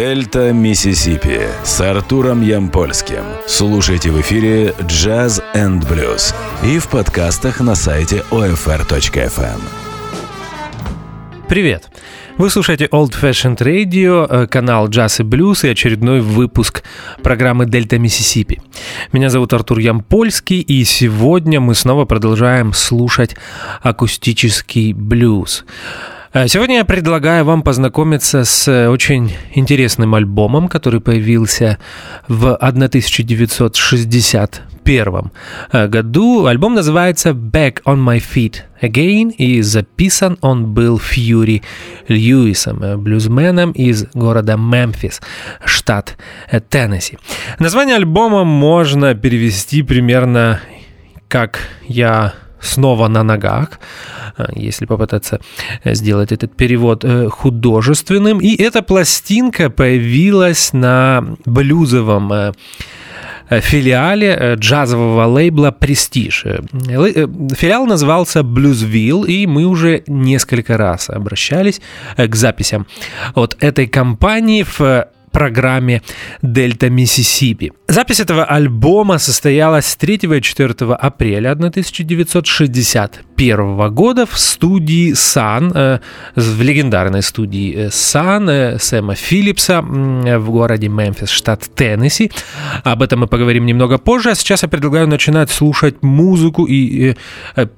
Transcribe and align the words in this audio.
Дельта 0.00 0.50
Миссисипи 0.54 1.42
с 1.62 1.78
Артуром 1.82 2.40
Ямпольским. 2.40 3.22
Слушайте 3.46 4.10
в 4.10 4.18
эфире 4.22 4.68
Jazz 4.78 5.42
and 5.54 5.86
Blues 5.86 6.34
и 6.64 6.78
в 6.78 6.88
подкастах 6.88 7.60
на 7.60 7.74
сайте 7.74 8.24
OFR.FM. 8.30 9.60
Привет! 11.50 11.90
Вы 12.38 12.48
слушаете 12.48 12.86
Old 12.86 13.12
Fashioned 13.20 13.58
Radio, 13.58 14.26
э, 14.26 14.46
канал 14.46 14.88
Jazz 14.88 15.20
и 15.20 15.22
Blues 15.22 15.66
и 15.66 15.70
очередной 15.70 16.22
выпуск 16.22 16.82
программы 17.22 17.66
Дельта 17.66 17.98
Миссисипи. 17.98 18.62
Меня 19.12 19.28
зовут 19.28 19.52
Артур 19.52 19.80
Ямпольский, 19.80 20.62
и 20.62 20.82
сегодня 20.84 21.60
мы 21.60 21.74
снова 21.74 22.06
продолжаем 22.06 22.72
слушать 22.72 23.36
акустический 23.82 24.94
блюз. 24.94 25.66
Э, 26.32 26.46
сегодня 26.46 26.76
я 26.76 26.84
предлагаю 26.84 27.44
вам 27.44 27.62
познакомиться 27.62 28.44
с 28.44 28.88
очень 28.88 29.32
интересным 29.52 30.14
альбомом, 30.14 30.68
который 30.68 31.00
появился 31.00 31.78
в 32.28 32.54
1961 32.54 35.32
э, 35.72 35.88
году. 35.88 36.46
Альбом 36.46 36.74
называется 36.74 37.30
Back 37.30 37.82
on 37.84 37.96
My 37.96 38.22
Feet 38.22 38.58
Again 38.80 39.32
и 39.32 39.60
записан 39.62 40.38
он 40.40 40.72
был 40.72 41.00
Фьюри 41.00 41.64
Льюисом, 42.06 42.80
э, 42.80 42.96
блюзменом 42.96 43.72
из 43.72 44.06
города 44.14 44.56
Мемфис, 44.56 45.20
штат 45.64 46.16
Теннесси. 46.68 47.18
Название 47.58 47.96
альбома 47.96 48.44
можно 48.44 49.16
перевести 49.16 49.82
примерно 49.82 50.60
как 51.26 51.58
«Я 51.88 52.34
снова 52.60 53.08
на 53.08 53.22
ногах», 53.22 53.80
э, 54.38 54.46
если 54.54 54.86
попытаться 54.86 55.40
э, 55.84 55.94
сделать 55.94 56.32
этот 56.32 56.56
перевод 56.56 57.04
э, 57.04 57.28
художественным. 57.28 58.38
И 58.40 58.54
эта 58.62 58.82
пластинка 58.82 59.70
появилась 59.70 60.72
на 60.72 61.36
блюзовом 61.44 62.54
филиале 63.50 64.54
джазового 64.56 65.26
лейбла 65.26 65.72
«Prestige». 65.72 66.44
Филиал 66.44 67.86
назывался 67.86 68.42
«Bluesville», 68.44 69.24
и 69.24 69.46
мы 69.46 69.64
уже 69.64 70.04
несколько 70.06 70.76
раз 70.76 71.10
обращались 71.10 71.80
к 72.16 72.34
записям 72.36 72.86
от 73.34 73.56
этой 73.60 73.88
компании 73.88 74.62
в 74.62 75.08
программе 75.30 76.02
«Дельта 76.42 76.90
Миссисипи». 76.90 77.72
Запись 77.88 78.20
этого 78.20 78.44
альбома 78.44 79.16
состоялась 79.18 79.96
3 79.96 80.14
и 80.14 80.40
4 80.40 80.94
апреля 80.94 81.52
1961 81.52 83.94
года 83.94 84.26
в 84.26 84.38
студии 84.38 85.14
«Sun», 85.14 85.72
э, 85.74 85.98
в 86.36 86.62
легендарной 86.62 87.22
студии 87.22 87.74
э, 87.74 87.90
«Сан» 87.90 88.48
э, 88.48 88.78
Сэма 88.78 89.14
Филлипса 89.14 89.82
в 89.82 90.50
городе 90.50 90.88
Мемфис, 90.88 91.30
штат 91.30 91.68
Теннесси. 91.74 92.30
Об 92.84 93.02
этом 93.02 93.20
мы 93.20 93.26
поговорим 93.26 93.66
немного 93.66 93.98
позже, 93.98 94.30
а 94.30 94.34
сейчас 94.34 94.62
я 94.62 94.68
предлагаю 94.68 95.08
начинать 95.08 95.50
слушать 95.50 96.02
музыку, 96.02 96.66
и 96.66 97.16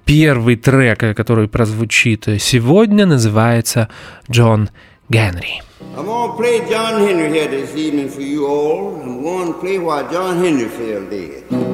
первый 0.04 0.56
трек, 0.56 1.16
который 1.16 1.48
прозвучит 1.48 2.28
сегодня, 2.38 3.06
называется 3.06 3.88
«Джон 4.30 4.68
Генри». 5.08 5.71
I'm 5.94 6.06
going 6.06 6.30
to 6.30 6.36
play 6.38 6.70
John 6.70 7.02
Henry 7.02 7.28
here 7.28 7.48
this 7.48 7.76
evening 7.76 8.08
for 8.08 8.22
you 8.22 8.46
all. 8.46 8.98
I'm 9.02 9.22
going 9.22 9.52
to 9.52 9.60
play 9.60 9.78
why 9.78 10.10
John 10.10 10.42
Henry 10.42 10.66
fell 10.66 11.04
dead. 11.10 11.71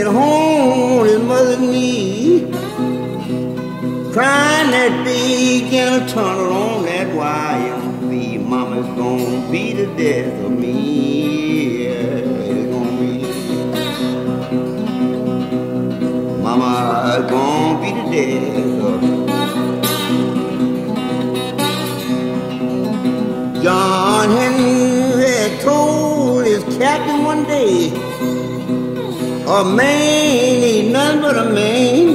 At 0.00 0.06
home 0.06 1.00
on 1.00 1.06
his 1.06 1.18
mother's 1.18 1.58
knee, 1.58 2.40
crying 4.12 4.70
that 4.70 5.02
big 5.04 5.72
in 5.72 6.02
a 6.02 6.08
tunnel 6.08 6.52
on 6.52 6.84
that 6.84 7.08
YMC. 7.08 8.38
Mama's 8.38 8.86
gonna 8.96 9.50
be 9.50 9.72
the 9.74 9.86
death 9.96 10.44
of 10.44 10.52
me. 10.52 11.84
Yeah, 11.84 11.90
it's 11.92 12.72
be. 12.98 13.12
Mama's 16.42 17.30
gonna 17.30 17.80
be 17.82 17.90
the 17.98 18.04
death 18.14 18.84
of 18.90 19.02
me. 19.02 19.10
John 23.62 24.30
Henry 24.30 25.58
told 25.60 26.46
his 26.46 26.64
captain 26.78 27.22
one 27.24 27.44
day. 27.44 28.09
A 29.50 29.64
man 29.64 30.62
ain't 30.62 30.92
nothing 30.92 31.20
but 31.22 31.36
a 31.36 31.50
man. 31.50 32.14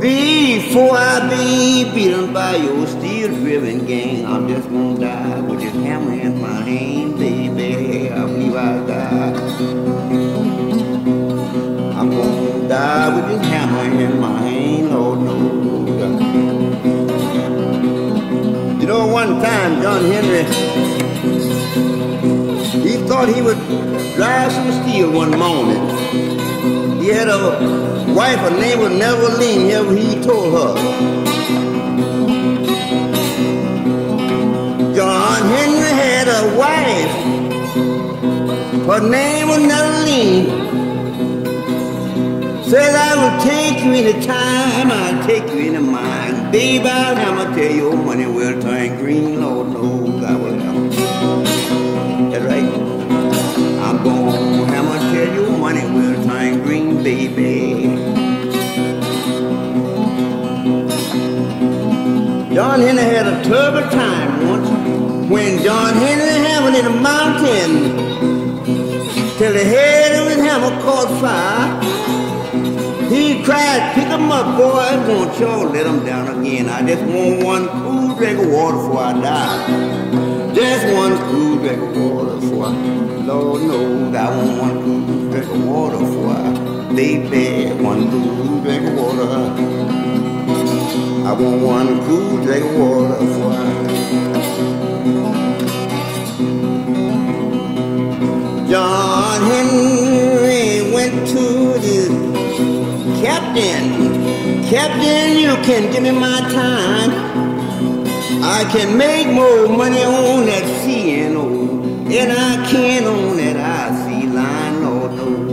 Before 0.00 0.96
I 0.96 1.28
be 1.28 1.84
beaten 1.94 2.32
by 2.32 2.56
your 2.56 2.86
steel-driven 2.86 3.84
gang, 3.84 4.24
I'm 4.24 4.48
just 4.48 4.66
gonna 4.70 4.98
die 4.98 5.40
with 5.40 5.60
this 5.60 5.74
hammer 5.74 6.14
in 6.14 6.40
my 6.40 6.62
hand, 6.62 7.18
baby. 7.18 8.10
I 8.10 8.24
believe 8.24 8.56
I'll 8.56 8.86
die. 8.86 9.34
I'm 11.98 12.08
gonna 12.10 12.66
die 12.66 13.08
with 13.14 13.26
this 13.28 13.46
hammer 13.48 13.84
in 14.00 14.18
my 14.18 14.40
hand, 14.40 14.90
Lord 14.90 15.18
knows. 15.20 15.64
You 18.80 18.86
know, 18.86 19.06
one 19.06 19.38
time, 19.42 19.82
John 19.82 20.02
Henry, 20.10 20.44
he 20.44 20.93
thought 23.14 23.28
he 23.28 23.42
would 23.42 23.62
drive 24.16 24.50
some 24.50 24.72
steel 24.82 25.08
one 25.12 25.30
morning. 25.38 25.82
He 27.00 27.08
had 27.10 27.28
a 27.28 27.42
wife, 28.12 28.40
her 28.40 28.50
name 28.50 28.80
was 28.80 28.90
Neverline, 29.02 29.62
here 29.70 29.88
he 29.98 30.20
told 30.20 30.50
her. 30.58 30.72
John 34.96 35.40
Henry 35.54 35.92
had 36.02 36.26
a 36.40 36.42
wife, 36.62 37.14
her 38.90 39.02
name 39.16 39.46
was 39.52 39.62
Neverline. 39.72 40.46
Said 42.68 42.94
I 42.96 43.12
will 43.20 43.36
take 43.44 43.78
you 43.84 43.92
anytime, 43.92 44.90
I'll 44.90 45.24
take 45.24 45.46
you 45.54 45.60
any 45.70 45.78
mind. 45.78 46.50
Baby, 46.50 46.88
I'll 46.88 47.54
tell 47.54 47.74
your 47.80 47.96
money 47.96 48.26
will 48.26 48.60
turn 48.60 48.98
green, 48.98 49.40
Lord 49.40 49.68
knows 49.68 50.24
I 50.24 50.34
will. 50.34 50.73
Turn 55.94 56.62
green, 56.62 57.02
baby. 57.02 57.86
John 62.54 62.80
Henry 62.80 63.02
had 63.02 63.26
a 63.26 63.42
terrible 63.44 63.88
time 63.90 64.48
once 64.48 64.68
when 65.30 65.62
John 65.62 65.94
Henry 65.94 66.30
hammered 66.46 66.74
in 66.74 66.84
the 66.84 67.00
mountain 67.00 67.70
till 69.38 69.52
the 69.52 69.64
head 69.64 70.12
of 70.20 70.28
his 70.28 70.44
hammer 70.46 70.70
caught 70.82 71.10
fire. 71.20 72.04
He 73.08 73.42
cried, 73.42 73.94
pick 73.94 74.06
him 74.06 74.30
up, 74.30 74.56
boy, 74.56 74.96
won't 75.08 75.38
y'all 75.38 75.68
let 75.68 75.86
him 75.86 76.04
down 76.04 76.40
again. 76.40 76.68
I 76.68 76.86
just 76.86 77.02
want 77.02 77.42
one 77.42 77.68
cool 77.68 78.14
drink 78.16 78.38
of 78.38 78.48
water 78.50 78.76
before 78.76 78.98
I 78.98 79.12
die. 79.20 80.03
Just 80.64 80.86
one 80.94 81.18
cool 81.28 81.56
drink 81.58 81.82
of 81.82 81.94
water 81.94 82.36
I 82.64 82.72
Lord 83.26 83.62
knows 83.64 84.14
I 84.14 84.34
want 84.34 84.58
one 84.58 84.76
good 84.86 85.30
drink 85.30 85.50
of 85.50 85.62
water 85.66 85.98
for 85.98 86.30
I 86.30 86.94
baby, 86.96 87.74
one 87.82 88.08
good 88.08 88.64
drink 88.64 88.86
of 88.88 88.94
water. 88.94 89.28
I 91.28 91.32
want 91.32 91.60
one 91.60 92.00
good 92.06 92.44
drink 92.44 92.64
of 92.64 92.78
water 92.78 93.18
for. 93.34 93.52
John 98.70 99.40
Henry 99.50 100.92
went 100.94 101.28
to 101.28 101.44
the 101.84 102.00
captain. 103.22 103.84
Captain, 104.70 105.36
you 105.36 105.54
can 105.66 105.92
give 105.92 106.02
me 106.02 106.10
my 106.10 106.40
time. 106.40 107.23
I 108.46 108.64
can 108.70 108.98
make 108.98 109.26
more 109.26 109.68
money 109.68 110.04
on 110.04 110.44
that 110.44 110.64
CNO 110.82 112.12
and 112.12 112.30
I 112.30 112.70
can't 112.70 113.06
own 113.06 113.38
that 113.38 113.56
I 113.56 114.24
line, 114.26 114.82
Lord 114.84 115.12
knows. 115.12 115.44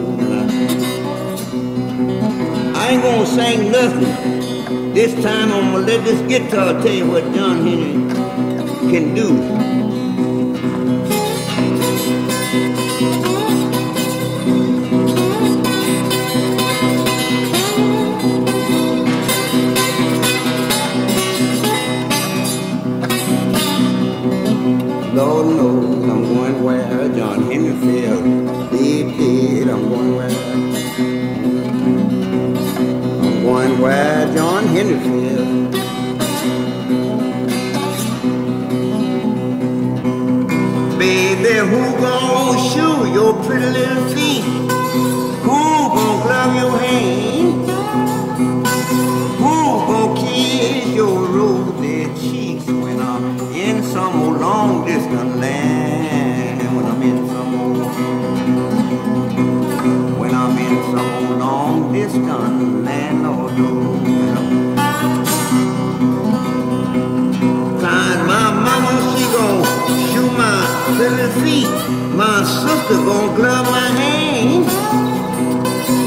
I 2.76 2.90
ain't 2.90 3.02
gonna 3.02 3.26
sing 3.26 3.72
nothing. 3.72 4.94
This 4.94 5.14
time 5.24 5.54
I'm 5.54 5.72
gonna 5.72 5.86
let 5.86 6.04
this 6.04 6.22
guitar 6.28 6.74
tell 6.82 6.94
you 6.94 7.08
what 7.10 7.24
John 7.34 7.66
Henry 7.66 7.94
can 8.92 9.16
do. 9.16 10.01
Feels. 34.88 35.76
Baby, 40.98 41.54
who 41.70 41.82
gon' 42.02 42.58
shoe 42.72 43.14
your 43.14 43.34
pretty 43.44 43.66
little 43.68 44.10
feet? 44.10 44.61
Little 71.10 71.32
feet. 71.42 71.68
My 72.16 72.44
sister 72.44 72.96
gon' 72.96 73.36
glove 73.36 73.66
my 73.66 73.88
hand. 74.02 74.66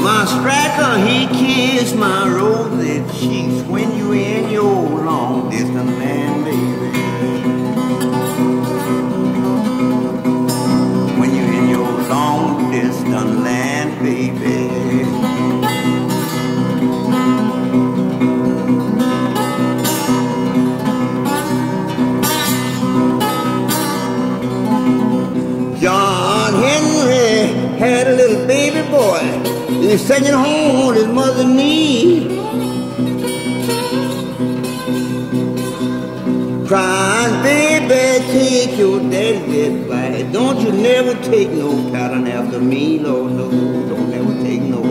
My 0.01 0.23
striker, 0.25 0.99
he 1.05 1.27
kiss 1.27 1.93
my 1.93 2.29
rosy 2.29 3.03
cheeks 3.17 3.67
when 3.67 3.95
you 3.97 4.13
in 4.13 4.51
your 4.51 5.03
long 5.03 5.49
distance 5.49 5.91
land, 5.99 6.45
baby. 6.45 7.04
He 29.95 30.01
was 30.01 30.07
sitting 30.09 30.33
home 30.33 30.87
on 30.87 30.93
his 30.95 31.07
mother's 31.07 31.45
knee. 31.45 32.27
Crying, 36.67 37.43
baby, 37.43 38.25
take 38.25 38.77
your 38.77 38.99
daddy's 38.99 39.67
advice. 39.69 40.33
Don't 40.33 40.59
you 40.59 40.73
never 40.73 41.13
take 41.23 41.49
no 41.51 41.71
pattern 41.91 42.27
after 42.27 42.59
me, 42.59 42.99
Lord, 42.99 43.31
no. 43.31 43.49
Don't 43.49 44.09
never 44.09 44.33
take 44.43 44.63
no 44.63 44.83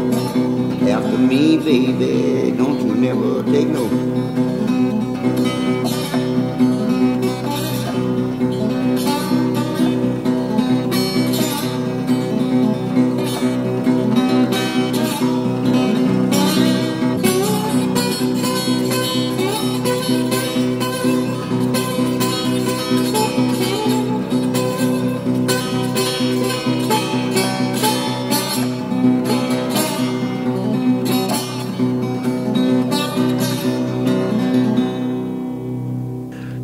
after 0.88 1.18
me, 1.18 1.58
baby. 1.58 2.56
Don't 2.56 2.80
you 2.80 2.94
never 2.94 3.42
take 3.42 3.68
no. 3.68 4.03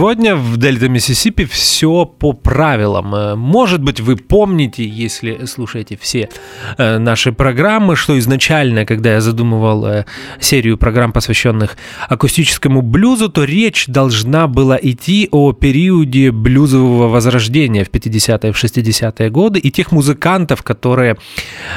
Сегодня 0.00 0.34
в 0.34 0.56
Дельта 0.56 0.88
Миссисипи 0.88 1.44
все 1.44 2.06
по 2.06 2.32
правилам. 2.32 3.14
Э, 3.14 3.34
Может 3.34 3.82
быть, 3.82 4.00
вы 4.00 4.16
помните, 4.16 4.82
если 4.82 5.44
слушаете 5.44 5.98
все 6.00 6.30
э, 6.78 6.96
наши 6.96 7.32
программы, 7.32 7.96
что 7.96 8.18
изначально, 8.18 8.86
когда 8.86 9.12
я 9.12 9.20
задумывал 9.20 9.84
э, 9.84 10.06
серию 10.40 10.78
программ, 10.78 11.12
посвященных 11.12 11.76
акустическому 12.08 12.80
блюзу, 12.80 13.28
то 13.28 13.44
речь 13.44 13.88
должна 13.88 14.46
была 14.46 14.78
идти 14.80 15.28
о 15.30 15.52
периоде 15.52 16.30
блюзового 16.30 17.08
возрождения 17.08 17.84
в 17.84 17.90
50-е, 17.90 18.52
в 18.52 18.64
60-е 18.64 19.28
годы 19.28 19.58
и 19.58 19.70
тех 19.70 19.92
музыкантов, 19.92 20.62
которые 20.62 21.18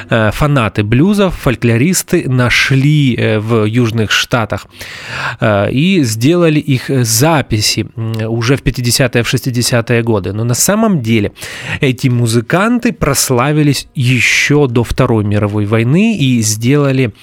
фанаты 0.07 0.83
блюзов, 0.83 1.35
фольклористы 1.35 2.29
нашли 2.29 3.37
в 3.39 3.65
Южных 3.65 4.11
Штатах 4.11 4.67
и 5.41 5.99
сделали 6.03 6.59
их 6.59 6.85
записи 6.87 7.85
уже 8.27 8.56
в 8.56 8.63
50-е, 8.63 9.24
в 9.24 9.33
60-е 9.33 10.04
годы. 10.04 10.33
Но 10.33 10.44
на 10.44 10.54
самом 10.54 11.01
деле 11.01 11.31
эти 11.81 12.07
музыканты 12.07 12.94
прославились 12.94 13.88
еще 13.95 14.68
до 14.68 14.83
Второй 14.83 15.24
мировой 15.24 15.65
войны 15.65 16.18
и 16.18 16.42
сделали 16.42 17.13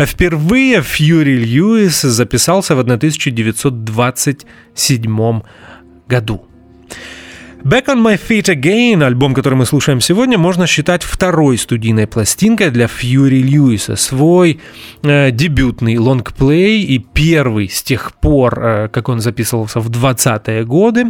Впервые 0.06 0.82
Фьюри 0.82 1.38
Льюис 1.38 2.02
записался 2.02 2.76
в 2.76 2.80
1927 2.80 5.42
году. 6.08 6.46
Back 7.66 7.88
on 7.88 8.00
My 8.00 8.16
Feet 8.16 8.44
Again, 8.44 9.02
альбом, 9.02 9.34
который 9.34 9.56
мы 9.56 9.66
слушаем 9.66 10.00
сегодня, 10.00 10.38
можно 10.38 10.68
считать 10.68 11.02
второй 11.02 11.58
студийной 11.58 12.06
пластинкой 12.06 12.70
для 12.70 12.86
Фьюри 12.86 13.42
Льюиса. 13.42 13.96
Свой 13.96 14.60
э, 15.02 15.32
дебютный 15.32 15.98
лонгплей 15.98 16.84
и 16.84 17.00
первый 17.00 17.68
с 17.68 17.82
тех 17.82 18.12
пор, 18.20 18.60
э, 18.60 18.88
как 18.88 19.08
он 19.08 19.18
записывался 19.18 19.80
в 19.80 19.90
20-е 19.90 20.64
годы, 20.64 21.06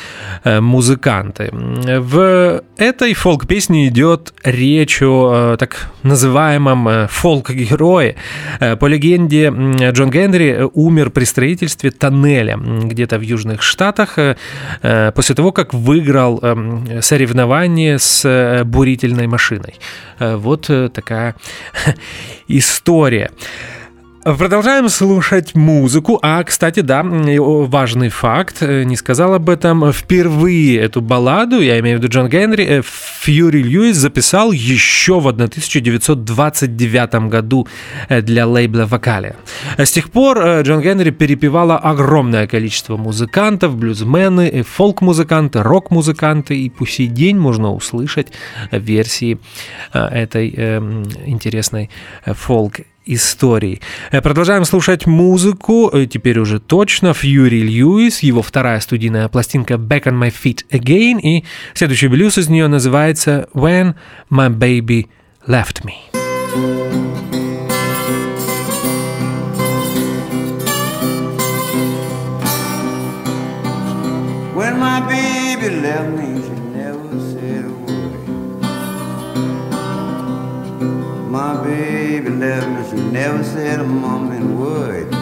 музыканты. 0.44 1.50
В 1.52 2.62
этой 2.76 3.14
фолк-песне 3.14 3.88
идет 3.88 4.32
речь 4.44 5.02
о 5.02 5.56
так 5.58 5.90
называемом 6.02 7.08
фолк-герое. 7.08 8.16
По 8.58 8.86
легенде, 8.86 9.48
Джон 9.48 10.10
Генри 10.10 10.68
умер 10.72 11.10
при 11.10 11.24
строительстве 11.24 11.90
тоннеля 11.90 12.56
где-то 12.56 13.18
в 13.18 13.22
Южных 13.22 13.62
Штатах 13.62 14.18
после 15.14 15.34
того, 15.34 15.52
как 15.52 15.74
выиграл 15.74 16.40
соревнование 17.00 17.98
с 17.98 18.62
бурительной 18.64 19.26
машиной. 19.26 19.74
Вот 20.18 20.70
такая 20.92 21.34
история 22.48 22.89
история. 22.90 23.30
Продолжаем 24.22 24.90
слушать 24.90 25.54
музыку. 25.54 26.18
А, 26.20 26.44
кстати, 26.44 26.80
да, 26.80 27.02
важный 27.02 28.10
факт, 28.10 28.60
не 28.60 28.94
сказал 28.94 29.32
об 29.32 29.48
этом. 29.48 29.90
Впервые 29.92 30.78
эту 30.78 31.00
балладу, 31.00 31.58
я 31.58 31.80
имею 31.80 31.96
в 31.96 32.02
виду 32.02 32.12
Джон 32.12 32.28
Генри, 32.28 32.82
Фьюри 32.84 33.62
Льюис 33.62 33.96
записал 33.96 34.52
еще 34.52 35.20
в 35.20 35.28
1929 35.28 37.14
году 37.30 37.66
для 38.10 38.46
лейбла 38.46 38.84
Вокалия. 38.84 39.36
С 39.78 39.90
тех 39.90 40.10
пор 40.10 40.38
Джон 40.64 40.82
Генри 40.82 41.08
перепевала 41.10 41.78
огромное 41.78 42.46
количество 42.46 42.98
музыкантов, 42.98 43.74
блюзмены, 43.74 44.64
фолк-музыканты, 44.64 45.62
рок-музыканты, 45.62 46.58
и 46.58 46.68
по 46.68 46.86
сей 46.86 47.06
день 47.06 47.38
можно 47.38 47.72
услышать 47.72 48.28
версии 48.70 49.38
этой 49.94 50.50
интересной 51.24 51.88
фолк 52.26 52.80
историй. 53.14 53.80
Продолжаем 54.10 54.64
слушать 54.64 55.06
музыку, 55.06 55.90
теперь 56.10 56.38
уже 56.38 56.60
точно, 56.60 57.14
Фьюри 57.14 57.62
Льюис, 57.62 58.20
его 58.20 58.42
вторая 58.42 58.80
студийная 58.80 59.28
пластинка 59.28 59.74
Back 59.74 60.04
on 60.04 60.18
My 60.20 60.32
Feet 60.32 60.64
Again, 60.70 61.20
и 61.20 61.44
следующий 61.74 62.08
блюз 62.08 62.38
из 62.38 62.48
нее 62.48 62.68
называется 62.68 63.48
When 63.54 63.94
My 64.30 64.48
Baby 64.48 65.08
Left 65.46 65.84
Me. 65.84 66.10
When 74.54 74.78
my 74.78 75.00
baby 75.08 75.70
left 75.80 76.10
me, 76.18 76.42
she 76.42 76.54
never 76.76 77.18
said 77.32 77.64
a 77.64 77.70
word. 77.70 77.89
Left 82.40 82.90
she 82.90 82.96
never 82.96 83.44
said 83.44 83.80
a 83.80 83.84
mumbling 83.84 84.58
word. 84.58 85.12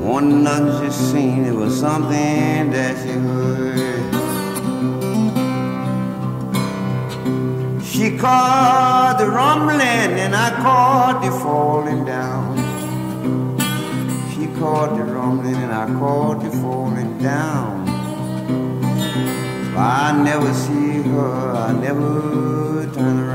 One 0.00 0.44
nothing 0.44 0.72
she 0.80 0.90
seen, 0.92 1.44
it 1.44 1.54
was 1.54 1.78
something 1.78 2.70
that 2.70 2.94
she 3.02 3.12
heard. 3.26 3.98
She 7.84 8.16
caught 8.16 9.16
the 9.18 9.26
rumbling 9.26 10.12
and 10.24 10.36
I 10.36 10.50
caught 10.62 11.22
the 11.24 11.32
falling 11.42 12.04
down. 12.04 12.56
She 14.32 14.46
caught 14.60 14.96
the 14.96 15.02
rumbling 15.02 15.56
and 15.56 15.72
I 15.72 15.86
caught 15.98 16.40
the 16.44 16.50
falling 16.62 17.18
down. 17.18 17.88
I 19.76 20.22
never 20.22 20.52
see 20.54 21.02
her, 21.10 21.52
I 21.66 21.72
never 21.72 22.88
turn 22.94 23.18
around. 23.18 23.27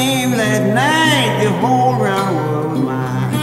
Dreamed 0.00 0.36
last 0.38 0.62
night 0.82 1.44
the 1.44 1.50
whole 1.60 1.94
round 2.02 2.36
world 2.36 2.70
was 2.72 2.80
mine. 2.80 3.34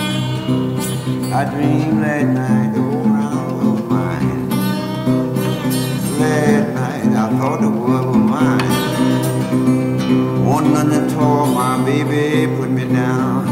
I 1.31 1.35
dreamed 1.53 2.01
last 2.01 2.29
night 2.39 2.69
the 2.73 2.81
whole 2.81 3.09
round 3.17 3.51
world 3.51 3.79
was 3.79 3.89
mine. 3.93 4.49
Last 6.19 6.67
night 6.79 7.09
I 7.23 7.25
thought 7.37 7.59
the 7.61 7.69
world 7.69 8.07
was 8.07 8.23
mine. 8.35 8.73
One 10.53 10.67
nothing 10.73 11.07
tall, 11.13 11.45
my 11.45 11.73
baby 11.85 12.47
put 12.57 12.69
me 12.71 12.85
down. 12.91 13.45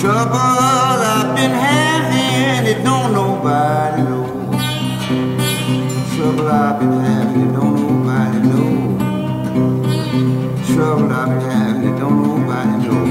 Trouble 0.00 0.48
I've 1.14 1.30
been 1.36 1.54
having, 1.68 2.66
it 2.72 2.80
don't 2.82 3.12
nobody 3.12 4.02
know. 4.08 4.26
Trouble 6.16 6.48
I've 6.48 6.78
been 6.80 6.94
having, 7.04 7.35
Trouble 10.76 11.10
I've 11.10 11.30
been 11.30 11.40
having, 11.40 11.88
it 11.88 11.98
don't 11.98 12.22
nobody 12.22 12.76
know. 12.86 13.04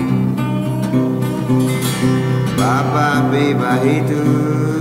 Bye 2.55 2.83
bye, 2.93 3.31
babe, 3.31 3.59
I 3.59 3.79
hate 3.79 4.07
to 4.09 4.74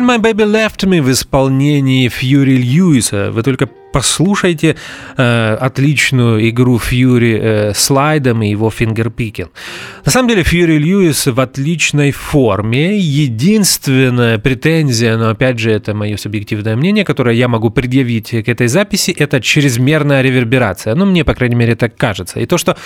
When 0.00 0.06
My 0.06 0.18
Baby 0.18 0.46
Left 0.46 0.86
Me 0.88 1.02
в 1.02 1.10
исполнении 1.10 2.08
Фьюри 2.08 2.56
Льюиса. 2.56 3.30
Вы 3.32 3.42
только 3.42 3.68
послушайте 3.92 4.76
э, 5.16 5.56
отличную 5.60 6.48
игру 6.50 6.78
Фьюри 6.78 7.38
э, 7.40 7.72
слайдом 7.74 8.42
и 8.42 8.48
его 8.48 8.70
фингерпикинг. 8.70 9.50
На 10.04 10.10
самом 10.10 10.28
деле 10.28 10.42
Фьюри 10.42 10.78
Льюис 10.78 11.26
в 11.26 11.40
отличной 11.40 12.12
форме. 12.12 12.98
Единственная 12.98 14.38
претензия, 14.38 15.16
но 15.16 15.30
опять 15.30 15.58
же 15.58 15.70
это 15.70 15.94
мое 15.94 16.16
субъективное 16.16 16.76
мнение, 16.76 17.04
которое 17.04 17.34
я 17.34 17.48
могу 17.48 17.70
предъявить 17.70 18.30
к 18.30 18.48
этой 18.48 18.68
записи, 18.68 19.10
это 19.10 19.40
чрезмерная 19.40 20.22
реверберация. 20.22 20.94
Ну, 20.94 21.06
мне, 21.06 21.24
по 21.24 21.34
крайней 21.34 21.56
мере, 21.56 21.76
так 21.76 21.96
кажется. 21.96 22.40
И 22.40 22.46
то, 22.46 22.58
что 22.58 22.76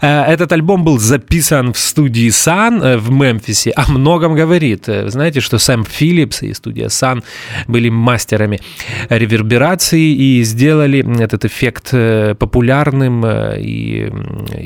э, 0.00 0.22
этот 0.24 0.52
альбом 0.52 0.84
был 0.84 0.98
записан 0.98 1.72
в 1.72 1.78
студии 1.78 2.28
Sun 2.28 2.82
э, 2.82 2.96
в 2.98 3.10
Мемфисе, 3.10 3.70
о 3.70 3.90
многом 3.90 4.34
говорит. 4.34 4.88
Э, 4.88 5.08
Знаете, 5.08 5.40
что 5.40 5.58
Сэм 5.58 5.84
Филлипс 5.84 6.42
и 6.42 6.54
студия 6.54 6.88
Sun 6.88 7.22
были 7.66 7.88
мастерами 7.88 8.60
реверберации 9.08 10.12
и 10.12 10.42
сделали 10.52 11.22
этот 11.22 11.44
эффект 11.44 11.90
э, 11.92 12.34
популярным 12.34 13.24
э, 13.24 13.60
и 13.60 14.12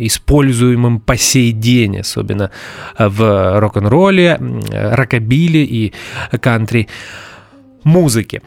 используемым 0.06 1.00
по 1.00 1.16
сей 1.16 1.52
день, 1.52 1.98
особенно 2.00 2.50
в 2.98 3.60
рок-н-ролле, 3.60 4.38
рокобиле 4.72 5.64
и 5.64 5.92
кантри 6.40 6.88
музыке. 7.84 8.42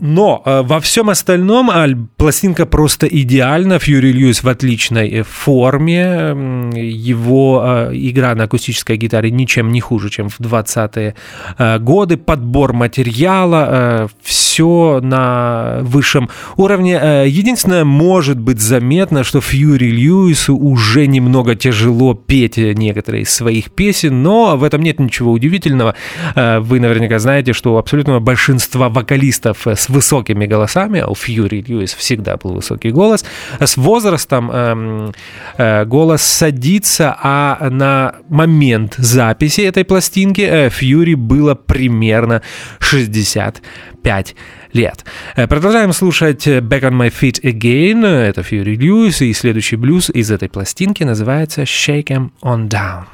Но 0.00 0.42
э, 0.44 0.62
во 0.62 0.80
всем 0.80 1.10
остальном 1.10 1.70
аль- 1.70 1.96
пластинка 2.16 2.66
просто 2.66 3.06
идеальна. 3.06 3.78
Фьюри 3.78 4.12
Льюис 4.12 4.42
в 4.42 4.48
отличной 4.48 5.08
э, 5.08 5.22
форме. 5.22 6.34
Его 6.74 7.62
э, 7.64 7.90
игра 7.94 8.34
на 8.34 8.44
акустической 8.44 8.96
гитаре 8.96 9.30
ничем 9.30 9.72
не 9.72 9.80
хуже, 9.80 10.08
чем 10.10 10.28
в 10.28 10.38
20-е 10.40 11.14
э, 11.58 11.78
годы. 11.78 12.16
Подбор 12.16 12.72
материала, 12.72 14.08
все 14.22 15.00
на 15.02 15.78
высшем 15.82 16.28
уровне. 16.56 16.98
Э, 17.00 17.24
Единственное, 17.28 17.84
может 17.84 18.38
быть 18.38 18.60
заметно, 18.60 19.24
что 19.24 19.40
Фьюри 19.40 19.90
Льюису 19.90 20.56
уже 20.56 21.06
немного 21.06 21.54
тяжело 21.54 22.14
петь 22.14 22.56
некоторые 22.56 23.22
из 23.22 23.30
своих 23.30 23.70
песен, 23.72 24.22
но 24.22 24.56
в 24.56 24.64
этом 24.64 24.82
нет 24.82 25.00
ничего 25.00 25.32
удивительного. 25.32 25.94
Э, 26.34 26.60
Вы 26.60 26.80
наверняка 26.80 27.18
знаете, 27.18 27.52
что 27.52 27.74
у 27.74 27.76
абсолютного 27.78 28.20
большинства 28.20 28.88
вокалистов 28.88 29.66
с 29.66 29.87
высокими 29.88 30.46
голосами, 30.46 31.00
а 31.00 31.06
у 31.08 31.14
Фьюри 31.14 31.64
Льюис 31.66 31.94
всегда 31.94 32.36
был 32.36 32.54
высокий 32.54 32.90
голос. 32.90 33.24
С 33.60 33.76
возрастом 33.76 34.50
эм, 34.50 35.12
э, 35.56 35.84
голос 35.84 36.22
садится, 36.22 37.16
а 37.22 37.68
на 37.70 38.16
момент 38.28 38.94
записи 38.98 39.62
этой 39.62 39.84
пластинки 39.84 40.42
э, 40.42 40.70
Фьюри 40.70 41.14
было 41.14 41.54
примерно 41.54 42.42
65 42.80 44.36
лет. 44.72 45.04
Э, 45.36 45.46
продолжаем 45.46 45.92
слушать 45.92 46.46
Back 46.46 46.82
on 46.82 46.92
My 46.92 47.12
Feet 47.12 47.42
Again, 47.42 48.06
это 48.06 48.42
Фьюри 48.42 48.76
Льюис, 48.76 49.22
и 49.22 49.32
следующий 49.32 49.76
блюз 49.76 50.10
из 50.10 50.30
этой 50.30 50.48
пластинки 50.48 51.04
называется 51.04 51.62
Shake 51.62 52.08
'em 52.08 52.30
on 52.42 52.68
Down. 52.68 53.04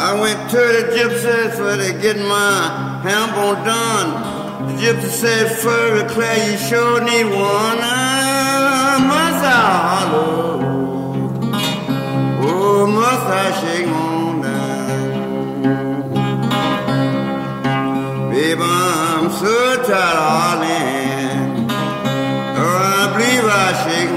I 0.00 0.14
went 0.14 0.50
to 0.50 0.56
the 0.56 0.82
gypsies 0.94 1.56
for 1.56 1.76
to 1.76 1.92
get 2.00 2.16
my 2.16 2.97
hambo 3.08 3.54
done. 3.64 4.10
The 4.66 4.72
gypsy 4.82 5.10
said, 5.22 5.46
Furry 5.62 6.04
Clay, 6.12 6.38
you 6.50 6.58
sure 6.58 7.00
need 7.00 7.24
one. 7.24 7.78
Ah, 7.80 8.98
must 9.12 9.44
I 9.44 9.60
holler? 9.82 10.52
Oh, 12.44 12.86
must 12.86 13.26
I 13.44 13.46
shake 13.60 13.88
on 13.88 14.40
down? 14.42 15.10
Babe, 18.30 18.62
I'm 18.62 19.26
so 19.40 19.56
tired, 19.88 20.16
darling. 20.18 21.70
Oh, 22.60 22.76
I 22.98 23.02
believe 23.12 23.46
I 23.64 23.68
shake 23.84 24.12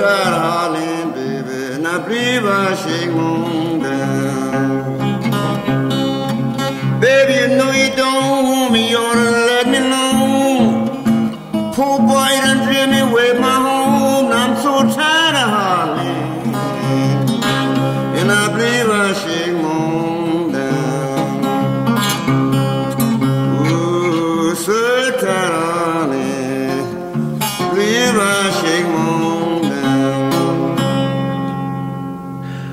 çar 0.00 0.32
halim 0.32 1.08
bebe 1.14 1.82
ne 1.82 2.04
priva 2.04 2.76
şey 2.76 3.08
mundem 3.08 4.19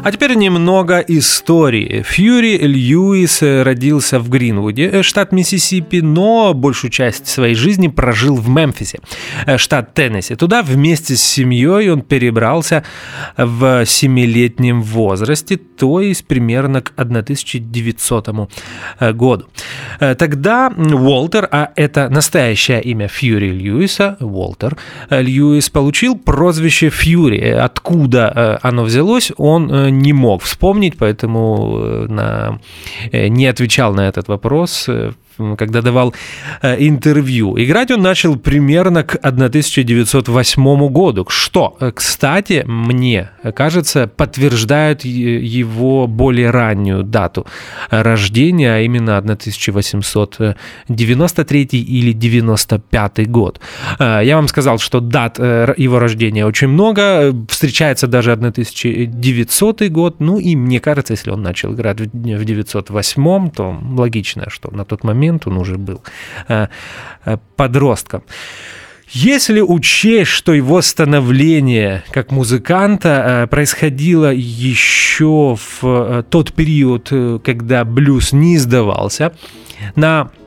А 0.07 0.11
теперь 0.13 0.35
немного 0.35 0.99
истории. 0.99 2.01
Фьюри 2.01 2.57
Льюис 2.59 3.41
родился 3.41 4.21
в 4.21 4.29
Гринвуде, 4.29 5.03
штат 5.03 5.33
Миссисипи, 5.33 5.97
но 5.97 6.53
большую 6.53 6.91
часть 6.91 7.27
своей 7.27 7.55
жизни 7.55 7.89
прожил 7.89 8.37
в 8.37 8.47
Мемфисе, 8.47 9.01
штат 9.57 9.93
Теннесси. 9.93 10.35
Туда 10.35 10.63
вместе 10.63 11.17
с 11.17 11.21
семьей 11.21 11.91
он 11.91 12.03
перебрался 12.03 12.85
в 13.35 13.85
семилетнем 13.85 14.81
возрасте, 14.81 15.57
то 15.57 15.99
есть 15.99 16.25
примерно 16.25 16.81
к 16.81 16.93
1900 16.95 18.29
году. 19.11 19.45
Тогда 19.99 20.71
Уолтер, 20.77 21.49
а 21.51 21.73
это 21.75 22.07
настоящее 22.07 22.81
имя 22.81 23.09
Фьюри 23.09 23.51
Льюиса, 23.51 24.15
Уолтер 24.21 24.77
Льюис, 25.09 25.69
получил 25.69 26.17
прозвище 26.17 26.91
Фьюри. 26.91 27.49
Откуда 27.49 28.57
оно 28.61 28.85
взялось, 28.85 29.33
он 29.35 29.96
не 30.01 30.13
мог 30.13 30.41
вспомнить, 30.41 30.97
поэтому 30.97 32.07
на, 32.07 32.59
не 33.11 33.47
отвечал 33.47 33.93
на 33.93 34.07
этот 34.07 34.27
вопрос 34.27 34.89
когда 35.57 35.81
давал 35.81 36.13
интервью. 36.61 37.57
Играть 37.57 37.91
он 37.91 38.01
начал 38.01 38.37
примерно 38.37 39.03
к 39.03 39.15
1908 39.15 40.89
году, 40.89 41.25
что, 41.29 41.77
кстати, 41.95 42.63
мне 42.65 43.29
кажется, 43.55 44.07
подтверждает 44.07 45.05
его 45.05 46.07
более 46.07 46.49
раннюю 46.51 47.03
дату 47.03 47.45
рождения, 47.89 48.75
а 48.75 48.81
именно 48.81 49.17
1893 49.17 51.67
или 51.71 52.13
95 52.13 53.29
год. 53.29 53.59
Я 53.99 54.35
вам 54.35 54.47
сказал, 54.47 54.79
что 54.79 54.99
дат 54.99 55.39
его 55.39 55.99
рождения 55.99 56.45
очень 56.45 56.67
много, 56.67 57.33
встречается 57.49 58.07
даже 58.07 58.31
1900 58.31 59.89
год, 59.89 60.19
ну 60.19 60.39
и 60.39 60.55
мне 60.55 60.79
кажется, 60.79 61.13
если 61.13 61.31
он 61.31 61.41
начал 61.41 61.73
играть 61.73 62.01
в 62.01 62.09
908, 62.13 63.49
то 63.51 63.75
логично, 63.97 64.49
что 64.49 64.71
на 64.71 64.85
тот 64.85 65.03
момент 65.03 65.26
он 65.45 65.57
уже 65.57 65.77
был 65.77 66.01
подростком. 67.55 68.23
Если 69.09 69.61
учесть, 69.61 70.31
что 70.31 70.53
его 70.53 70.81
становление 70.81 72.03
как 72.11 72.31
музыканта 72.31 73.47
происходило 73.49 74.33
еще 74.33 75.55
в 75.57 76.23
тот 76.29 76.53
период, 76.53 77.11
когда 77.43 77.85
блюз 77.85 78.33
не 78.33 78.57
издавался, 78.57 79.33
на 79.95 80.29
Э, 80.29 80.46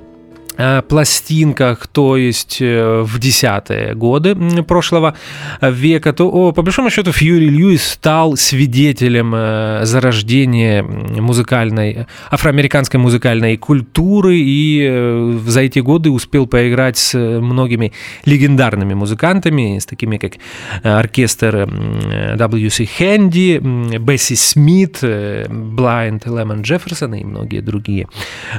пластинках, 0.88 1.86
то 1.86 2.16
есть 2.16 2.58
э, 2.60 3.02
в 3.02 3.18
десятые 3.18 3.94
годы 3.94 4.34
прошлого 4.62 5.14
века, 5.60 6.12
то 6.12 6.30
о, 6.30 6.52
по 6.52 6.62
большому 6.62 6.90
счету 6.90 7.12
Фьюри 7.12 7.48
Льюис 7.48 7.84
стал 7.84 8.36
свидетелем 8.36 9.32
э, 9.34 9.80
зарождения 9.84 10.82
музыкальной, 10.82 12.06
афроамериканской 12.30 13.00
музыкальной 13.00 13.56
культуры 13.56 14.36
и 14.38 15.38
за 15.46 15.60
эти 15.60 15.78
годы 15.78 16.10
успел 16.10 16.46
поиграть 16.46 16.98
с 16.98 17.18
многими 17.18 17.92
легендарными 18.24 18.94
музыкантами, 18.94 19.78
с 19.78 19.86
такими 19.86 20.18
как 20.18 20.32
оркестр 20.82 21.68
W.C. 22.36 22.86
Хэнди, 22.86 23.98
Бесси 23.98 24.36
Смит, 24.36 25.02
Blind 25.02 26.22
Лемон 26.26 26.62
Джефферсон 26.62 27.14
и 27.14 27.24
многие 27.24 27.60
другие 27.60 28.08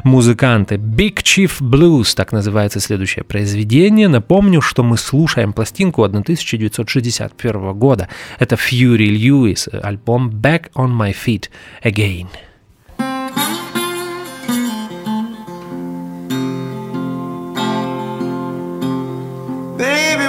музыканты. 0.03 0.75
Big 0.75 1.15
Chief 1.15 1.51
Blue 1.61 1.90
Blues, 1.91 2.15
так 2.15 2.31
называется 2.31 2.79
следующее 2.79 3.23
произведение. 3.23 4.07
Напомню, 4.07 4.61
что 4.61 4.83
мы 4.83 4.97
слушаем 4.97 5.53
пластинку 5.53 6.03
1961 6.03 7.73
года. 7.73 8.07
Это 8.39 8.55
Fury 8.55 9.09
Lewis, 9.09 9.69
альбом 9.81 10.29
Back 10.29 10.71
on 10.73 10.91
My 10.91 11.13
Feet 11.13 11.49
Again. 11.83 12.27
Baby, 19.77 20.21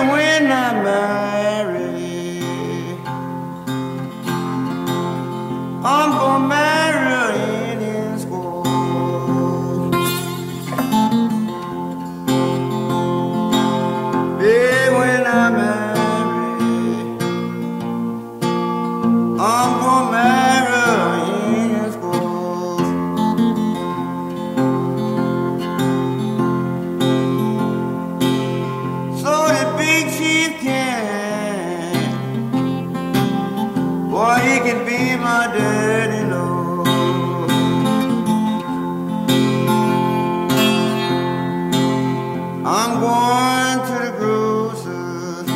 I'm 42.75 43.01
going 43.01 43.87
to 43.87 44.07
the 44.07 44.13
cruises. 44.17 45.51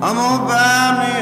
I'm 0.00 0.16
gonna 0.16 0.48
buy 0.48 0.86
me 1.00 1.21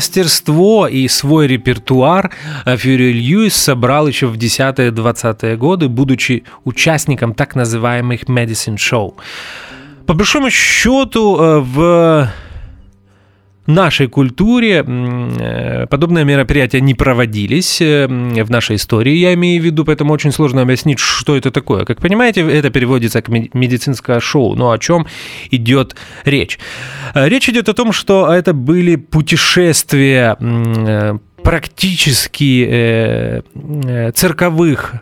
мастерство 0.00 0.88
и 0.88 1.08
свой 1.08 1.46
репертуар 1.46 2.30
Фьюри 2.64 3.12
Льюис 3.12 3.54
собрал 3.54 4.08
еще 4.08 4.28
в 4.28 4.38
10-20-е 4.38 5.56
годы, 5.58 5.88
будучи 5.88 6.44
участником 6.64 7.34
так 7.34 7.54
называемых 7.54 8.22
Medicine 8.22 8.76
Show. 8.76 9.12
По 10.06 10.14
большому 10.14 10.50
счету, 10.50 11.36
э, 11.38 11.60
в 11.60 12.30
нашей 13.70 14.08
культуре 14.08 14.84
э, 14.86 15.86
подобные 15.86 16.24
мероприятия 16.24 16.80
не 16.80 16.94
проводились 16.94 17.80
э, 17.80 18.06
в 18.06 18.50
нашей 18.50 18.76
истории, 18.76 19.14
я 19.14 19.34
имею 19.34 19.62
в 19.62 19.64
виду, 19.64 19.84
поэтому 19.84 20.12
очень 20.12 20.32
сложно 20.32 20.62
объяснить, 20.62 20.98
что 20.98 21.36
это 21.36 21.50
такое. 21.50 21.84
Как 21.84 22.00
понимаете, 22.00 22.42
это 22.42 22.70
переводится 22.70 23.22
как 23.22 23.28
медицинское 23.28 24.20
шоу, 24.20 24.54
но 24.54 24.70
о 24.70 24.78
чем 24.78 25.06
идет 25.50 25.96
речь? 26.24 26.58
Э, 27.14 27.28
речь 27.28 27.48
идет 27.48 27.68
о 27.68 27.74
том, 27.74 27.92
что 27.92 28.32
это 28.32 28.52
были 28.52 28.96
путешествия 28.96 30.36
практически 31.42 33.42
цирковых 34.14 34.94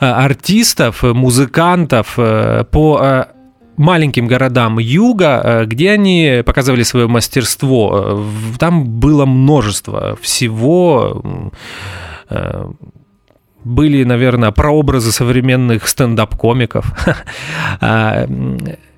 артистов, 0.00 1.04
музыкантов 1.04 2.16
по 2.16 3.28
маленьким 3.76 4.26
городам 4.26 4.78
юга, 4.78 5.40
э, 5.44 5.64
где 5.66 5.92
они 5.92 6.42
показывали 6.44 6.82
свое 6.82 7.06
мастерство. 7.08 7.92
Э, 7.94 8.58
там 8.58 8.84
было 8.84 9.26
множество 9.26 10.16
всего 10.20 11.42
э, 12.30 12.70
были, 13.64 14.04
наверное, 14.04 14.50
прообразы 14.50 15.10
современных 15.10 15.88
стендап-комиков. 15.88 16.86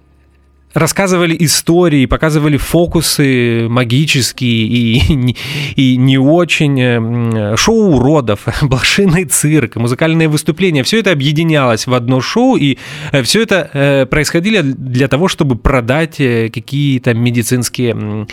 Рассказывали 0.76 1.34
истории, 1.40 2.04
показывали 2.04 2.58
фокусы 2.58 3.66
магические 3.66 4.66
и, 4.66 5.34
и 5.76 5.96
не 5.96 6.18
очень, 6.18 6.78
э, 6.78 7.56
шоу 7.56 7.96
уродов, 7.96 8.40
блошиный 8.60 9.24
цирк, 9.24 9.76
музыкальные 9.76 10.28
выступления. 10.28 10.82
Все 10.82 10.98
это 10.98 11.12
объединялось 11.12 11.86
в 11.86 11.94
одно 11.94 12.20
шоу, 12.20 12.56
и 12.56 12.76
э, 13.12 13.22
все 13.22 13.42
это 13.42 13.70
э, 13.72 14.04
происходило 14.04 14.62
для 14.62 15.08
того, 15.08 15.28
чтобы 15.28 15.56
продать 15.56 16.16
какие-то 16.16 17.14
медицинские 17.14 18.26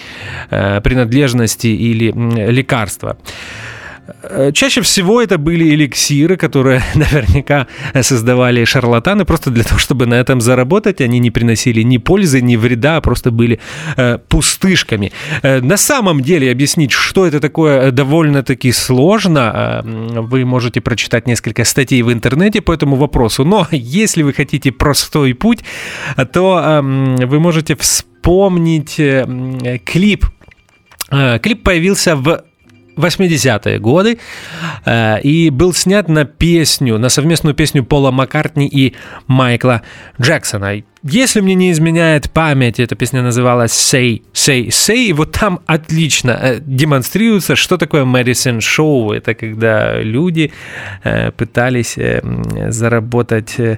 принадлежности 0.50 1.68
или 1.68 2.12
лекарства. 2.52 3.16
Э, 4.24 4.52
чаще 4.54 4.82
всего 4.82 5.22
это 5.22 5.38
были 5.38 5.74
эликсиры, 5.74 6.36
которые 6.38 6.82
наверняка 6.96 7.68
создавали 8.02 8.66
шарлатаны 8.66 9.26
просто 9.26 9.50
для 9.50 9.64
того, 9.64 9.80
чтобы 9.80 10.06
на 10.06 10.16
этом 10.16 10.42
заработать. 10.42 11.02
Они 11.02 11.20
не 11.20 11.32
приносили 11.32 11.82
ни 11.84 11.98
пользы, 11.98 12.42
ни 12.42 12.56
вреда, 12.56 12.98
а 12.98 13.02
просто 13.02 13.32
были 13.32 13.60
э, 13.98 14.18
пустышками. 14.28 15.12
Э, 15.42 15.62
на 15.62 15.78
самом 15.78 16.22
деле 16.22 16.52
объяснить, 16.52 16.92
что 16.92 17.26
это 17.26 17.40
такое, 17.40 17.92
довольно-таки 17.92 18.72
сложно. 18.72 19.82
Вы 19.84 20.46
можете 20.46 20.82
прочитать 20.82 21.28
несколько 21.28 21.64
статей 21.64 22.02
в 22.02 22.12
интернете 22.12 22.62
по 22.62 22.74
этому 22.74 22.96
вопросу. 22.96 23.46
Но 23.46 23.68
если 23.72 24.24
вы 24.24 24.34
хотите 24.34 24.72
простой 24.72 25.34
путь, 25.34 25.64
то 26.34 26.62
э, 26.64 26.82
вы 27.26 27.40
можете 27.40 27.76
вспомнить 27.76 29.00
клип. 29.86 30.26
Клип 31.42 31.64
появился 31.64 32.16
в 32.16 32.44
80-е 32.96 33.80
годы 33.80 34.20
э, 34.86 35.22
и 35.22 35.50
был 35.50 35.74
снят 35.74 36.08
на 36.10 36.26
песню, 36.26 36.98
на 36.98 37.10
совместную 37.10 37.56
песню 37.56 37.84
Пола 37.84 38.12
Маккартни 38.12 38.68
и 38.68 38.94
Майкла 39.28 39.82
Джексона. 40.22 40.84
Если 41.06 41.42
мне 41.42 41.56
не 41.56 41.72
изменяет 41.72 42.32
память, 42.32 42.80
эта 42.80 42.96
песня 42.96 43.22
называлась 43.22 43.72
Say, 43.72 44.22
Say, 44.34 44.68
Say, 44.68 45.08
и 45.08 45.14
вот 45.14 45.34
там 45.34 45.60
отлично 45.66 46.32
э, 46.32 46.60
демонстрируется, 46.62 47.58
что 47.58 47.78
такое 47.78 48.06
Medicine 48.06 48.60
Show. 48.60 49.14
Это 49.14 49.34
когда 49.34 50.00
люди 50.00 50.54
э, 51.04 51.32
пытались 51.32 51.98
э, 51.98 52.22
заработать 52.70 53.56
э, 53.60 53.78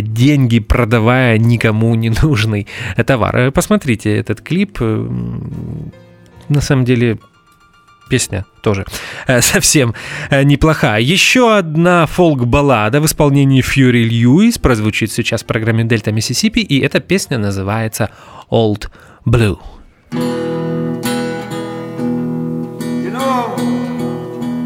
деньги, 0.00 0.60
продавая 0.60 1.38
никому 1.38 1.94
не 1.96 2.10
нужный 2.22 2.68
товар. 3.04 3.36
Э, 3.36 3.50
посмотрите 3.50 4.16
этот 4.16 4.40
клип. 4.40 4.78
Э, 4.80 5.08
на 6.48 6.60
самом 6.60 6.84
деле 6.84 7.18
песня 8.10 8.44
тоже 8.62 8.84
э, 9.26 9.40
совсем 9.54 9.94
э, 10.30 10.42
неплохая. 10.42 11.00
Еще 11.00 11.56
одна 11.56 12.06
фолк-баллада 12.06 13.00
в 13.00 13.06
исполнении 13.06 13.62
Фьюри 13.62 14.04
Льюис 14.04 14.58
прозвучит 14.58 15.12
сейчас 15.12 15.42
в 15.42 15.46
программе 15.46 15.84
Дельта 15.84 16.12
Миссисипи, 16.12 16.60
и 16.60 16.80
эта 16.80 17.00
песня 17.00 17.38
называется 17.38 18.10
Old 18.50 18.90
Blue. 19.24 19.58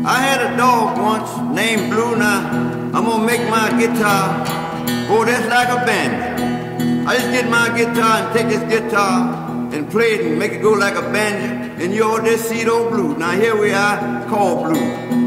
I 0.06 0.20
had 0.20 0.40
a 0.42 0.56
dog 0.56 0.98
once 0.98 1.30
named 1.54 1.90
Blue. 1.90 2.14
Now 2.16 2.40
I'm 2.94 3.04
gonna 3.06 3.24
make 3.24 3.40
my 3.48 3.70
guitar 3.80 4.44
go 5.08 5.24
just 5.24 5.48
like 5.48 5.68
a 5.68 5.80
band. 5.86 7.08
I 7.08 7.16
just 7.16 7.30
get 7.30 7.48
my 7.48 7.68
guitar 7.76 8.20
and 8.20 8.28
take 8.34 8.48
this 8.48 8.64
guitar 8.68 9.43
and 9.74 9.90
play 9.90 10.14
it 10.14 10.20
and 10.24 10.38
make 10.38 10.52
it 10.52 10.62
go 10.62 10.72
like 10.72 10.94
a 10.94 11.02
banjo, 11.02 11.82
and 11.82 11.92
you 11.92 12.04
all 12.04 12.20
just 12.20 12.48
see 12.48 12.60
it 12.60 12.68
old 12.68 12.92
blue. 12.92 13.16
Now 13.18 13.32
here 13.32 13.60
we 13.60 13.72
are, 13.72 14.24
called 14.28 14.72
blue. 14.72 15.23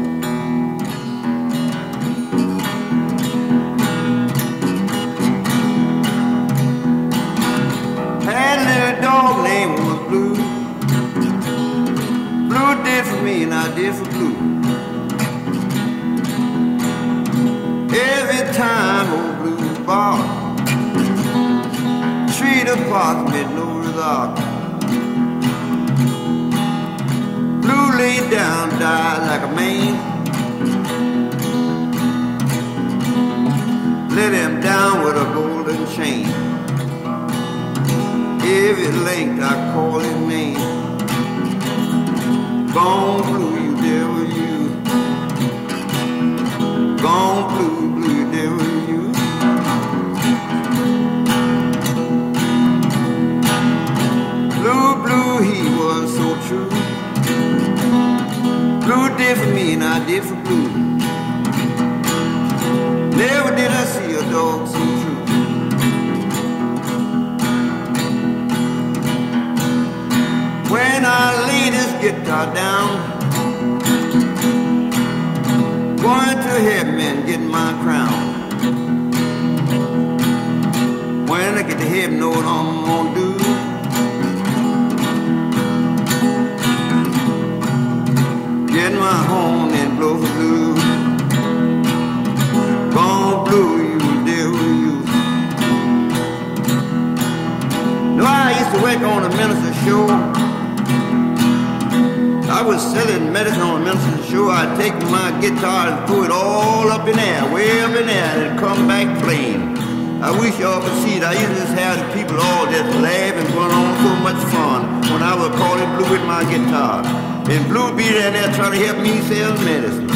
Up 106.98 107.06
in 107.06 107.52
way 107.52 107.80
up 107.82 107.94
in 107.94 108.06
the 108.06 108.12
air, 108.12 108.50
and 108.50 108.58
come 108.58 108.88
back 108.88 109.06
playing. 109.22 109.76
I 110.20 110.30
wish 110.40 110.58
y'all 110.58 110.80
could 110.80 110.98
see 111.02 111.16
it. 111.18 111.22
I 111.22 111.32
used 111.32 111.46
to 111.46 111.54
just 111.54 111.74
have 111.78 111.94
the 111.98 112.08
people 112.12 112.36
all 112.40 112.66
just 112.66 112.90
laugh 112.98 113.34
and 113.38 113.48
going 113.54 113.70
on 113.70 113.90
so 114.02 114.12
much 114.26 114.40
fun 114.50 114.80
when 115.12 115.22
I 115.22 115.34
was 115.38 115.50
calling 115.54 115.90
blue 115.94 116.10
with 116.10 116.24
my 116.26 116.42
guitar. 116.50 117.06
And 117.48 117.62
Blue 117.70 117.96
be 117.96 118.02
there, 118.02 118.32
there 118.32 118.52
trying 118.54 118.72
to 118.72 118.80
help 118.84 118.98
me 118.98 119.20
sell 119.30 119.54
medicine. 119.62 120.08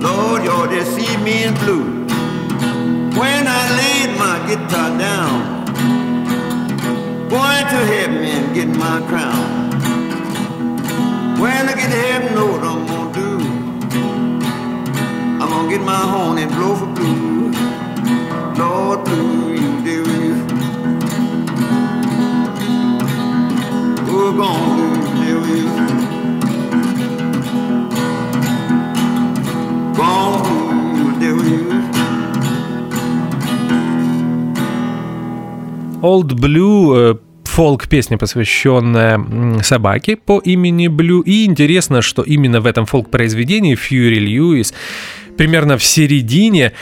Lord, 0.00 0.44
y'all 0.44 0.68
just 0.68 0.94
see 0.94 1.16
me 1.24 1.44
in 1.44 1.54
blue. 1.64 2.04
When 3.16 3.42
I 3.48 3.62
laid 3.80 4.10
my 4.24 4.36
guitar 4.46 4.90
down, 4.98 5.64
going 7.32 7.66
to 7.72 7.80
heaven 7.92 8.22
and 8.36 8.54
get 8.54 8.68
my 8.68 9.00
crown. 9.08 9.40
When 11.40 11.68
I 11.68 11.74
get 11.74 11.90
to 11.90 12.00
heaven, 12.12 12.34
what 12.52 12.62
I'm 12.62 12.86
gonna 12.86 13.14
do. 13.14 13.27
I'm 15.48 15.54
gonna 15.54 15.70
get 15.70 15.80
my 15.80 15.96
horn 15.96 16.36
and 16.38 16.50
blow 16.52 16.76
for 16.76 16.86
blue. 16.86 17.52
Lord, 18.60 19.04
blue, 19.04 19.54
you 19.54 19.70
do. 19.82 20.02
We're 24.12 24.36
gonna 24.36 25.24
do 25.24 25.36
do 31.20 31.34
you. 31.48 31.68
Old 36.02 36.34
Blue 36.34 36.94
э, 36.94 37.14
фолк-песня, 37.44 38.18
посвященная 38.18 39.14
м, 39.14 39.62
собаке 39.64 40.16
по 40.16 40.38
имени 40.38 40.86
Блю. 40.88 41.22
И 41.22 41.44
интересно, 41.44 42.02
что 42.02 42.22
именно 42.22 42.60
в 42.60 42.66
этом 42.66 42.86
фолк-произведении 42.86 43.74
Фьюри 43.74 44.20
Льюис 44.20 44.72
примерно 45.38 45.78
в 45.78 45.84
середине 45.84 46.72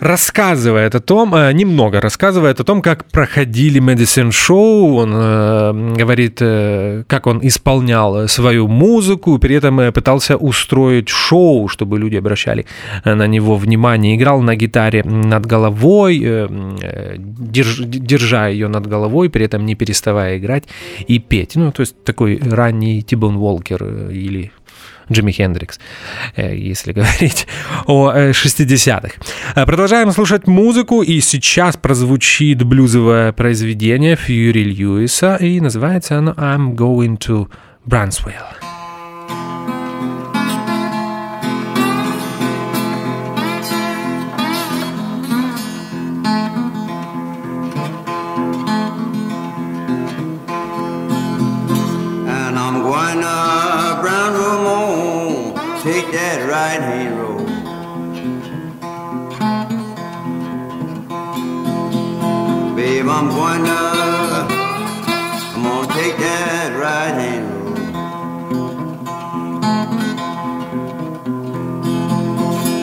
рассказывает 0.00 0.94
о 0.94 1.00
том, 1.00 1.34
э, 1.34 1.52
немного 1.52 2.00
рассказывает 2.00 2.60
о 2.60 2.64
том, 2.64 2.82
как 2.82 3.04
проходили 3.10 3.80
Medicine 3.80 4.30
Show. 4.30 4.96
Он 4.96 5.12
э, 5.14 5.94
говорит, 5.98 6.38
э, 6.40 7.04
как 7.06 7.26
он 7.26 7.40
исполнял 7.42 8.28
свою 8.28 8.68
музыку, 8.68 9.38
при 9.38 9.54
этом 9.54 9.80
э, 9.80 9.92
пытался 9.92 10.36
устроить 10.36 11.08
шоу, 11.08 11.68
чтобы 11.68 11.98
люди 11.98 12.16
обращали 12.16 12.66
э, 13.04 13.14
на 13.14 13.26
него 13.26 13.56
внимание. 13.56 14.16
Играл 14.16 14.42
на 14.42 14.54
гитаре 14.56 15.02
над 15.04 15.46
головой, 15.46 16.20
э, 16.22 17.16
держ, 17.18 17.80
держа 17.80 18.48
ее 18.48 18.68
над 18.68 18.86
головой, 18.86 19.30
при 19.30 19.44
этом 19.44 19.64
не 19.64 19.74
переставая 19.74 20.36
играть 20.36 20.64
и 21.08 21.18
петь. 21.18 21.56
Ну, 21.56 21.72
то 21.72 21.80
есть 21.80 22.04
такой 22.04 22.38
ранний 22.38 23.02
Тибон 23.02 23.38
Волкер 23.38 24.10
или 24.10 24.52
Джимми 25.10 25.32
Хендрикс, 25.32 25.78
э, 26.36 26.56
если 26.56 26.92
говорить 26.94 27.46
о 27.86 28.12
60-х. 28.12 29.14
Э, 29.54 29.62
э, 29.62 29.66
продолжаем 29.66 30.10
слушать 30.12 30.46
музыку, 30.46 31.02
и 31.02 31.20
сейчас 31.20 31.76
прозвучит 31.76 32.62
блюзовое 32.62 33.32
произведение 33.32 34.16
Фьюри 34.16 34.64
Льюиса, 34.64 35.36
и 35.36 35.60
называется 35.60 36.18
оно 36.18 36.32
«I'm 36.32 36.74
going 36.74 37.18
to 37.18 37.48
Brunswick». 37.86 38.65
Going 63.46 63.64
to, 63.64 63.70
I'm 65.54 65.62
gonna 65.62 65.94
take 65.94 66.16
that 66.16 66.70
right 66.76 67.14
hand. 67.22 67.46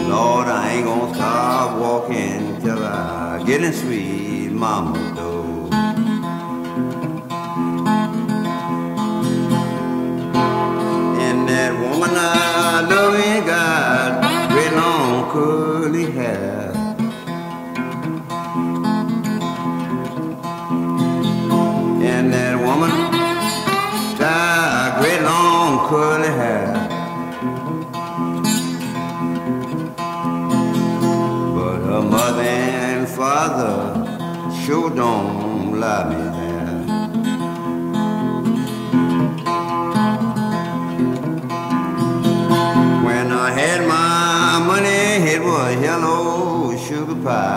Lord, 0.10 0.48
I 0.48 0.74
ain't 0.74 0.86
gonna 0.86 1.14
stop 1.14 1.80
walking 1.80 2.62
till 2.62 2.82
I 2.82 3.44
get 3.46 3.62
in 3.64 3.74
sweet 3.74 4.52
mama 4.52 5.13
sure 34.66 34.90
don't 34.90 35.78
love 35.78 36.08
me 36.10 36.24
there. 36.38 36.64
When 43.06 43.28
I 43.46 43.52
had 43.60 43.82
my 43.86 44.66
money, 44.66 45.32
it 45.34 45.42
was 45.44 45.82
yellow 45.82 46.78
sugar 46.78 47.16
pie. 47.26 47.53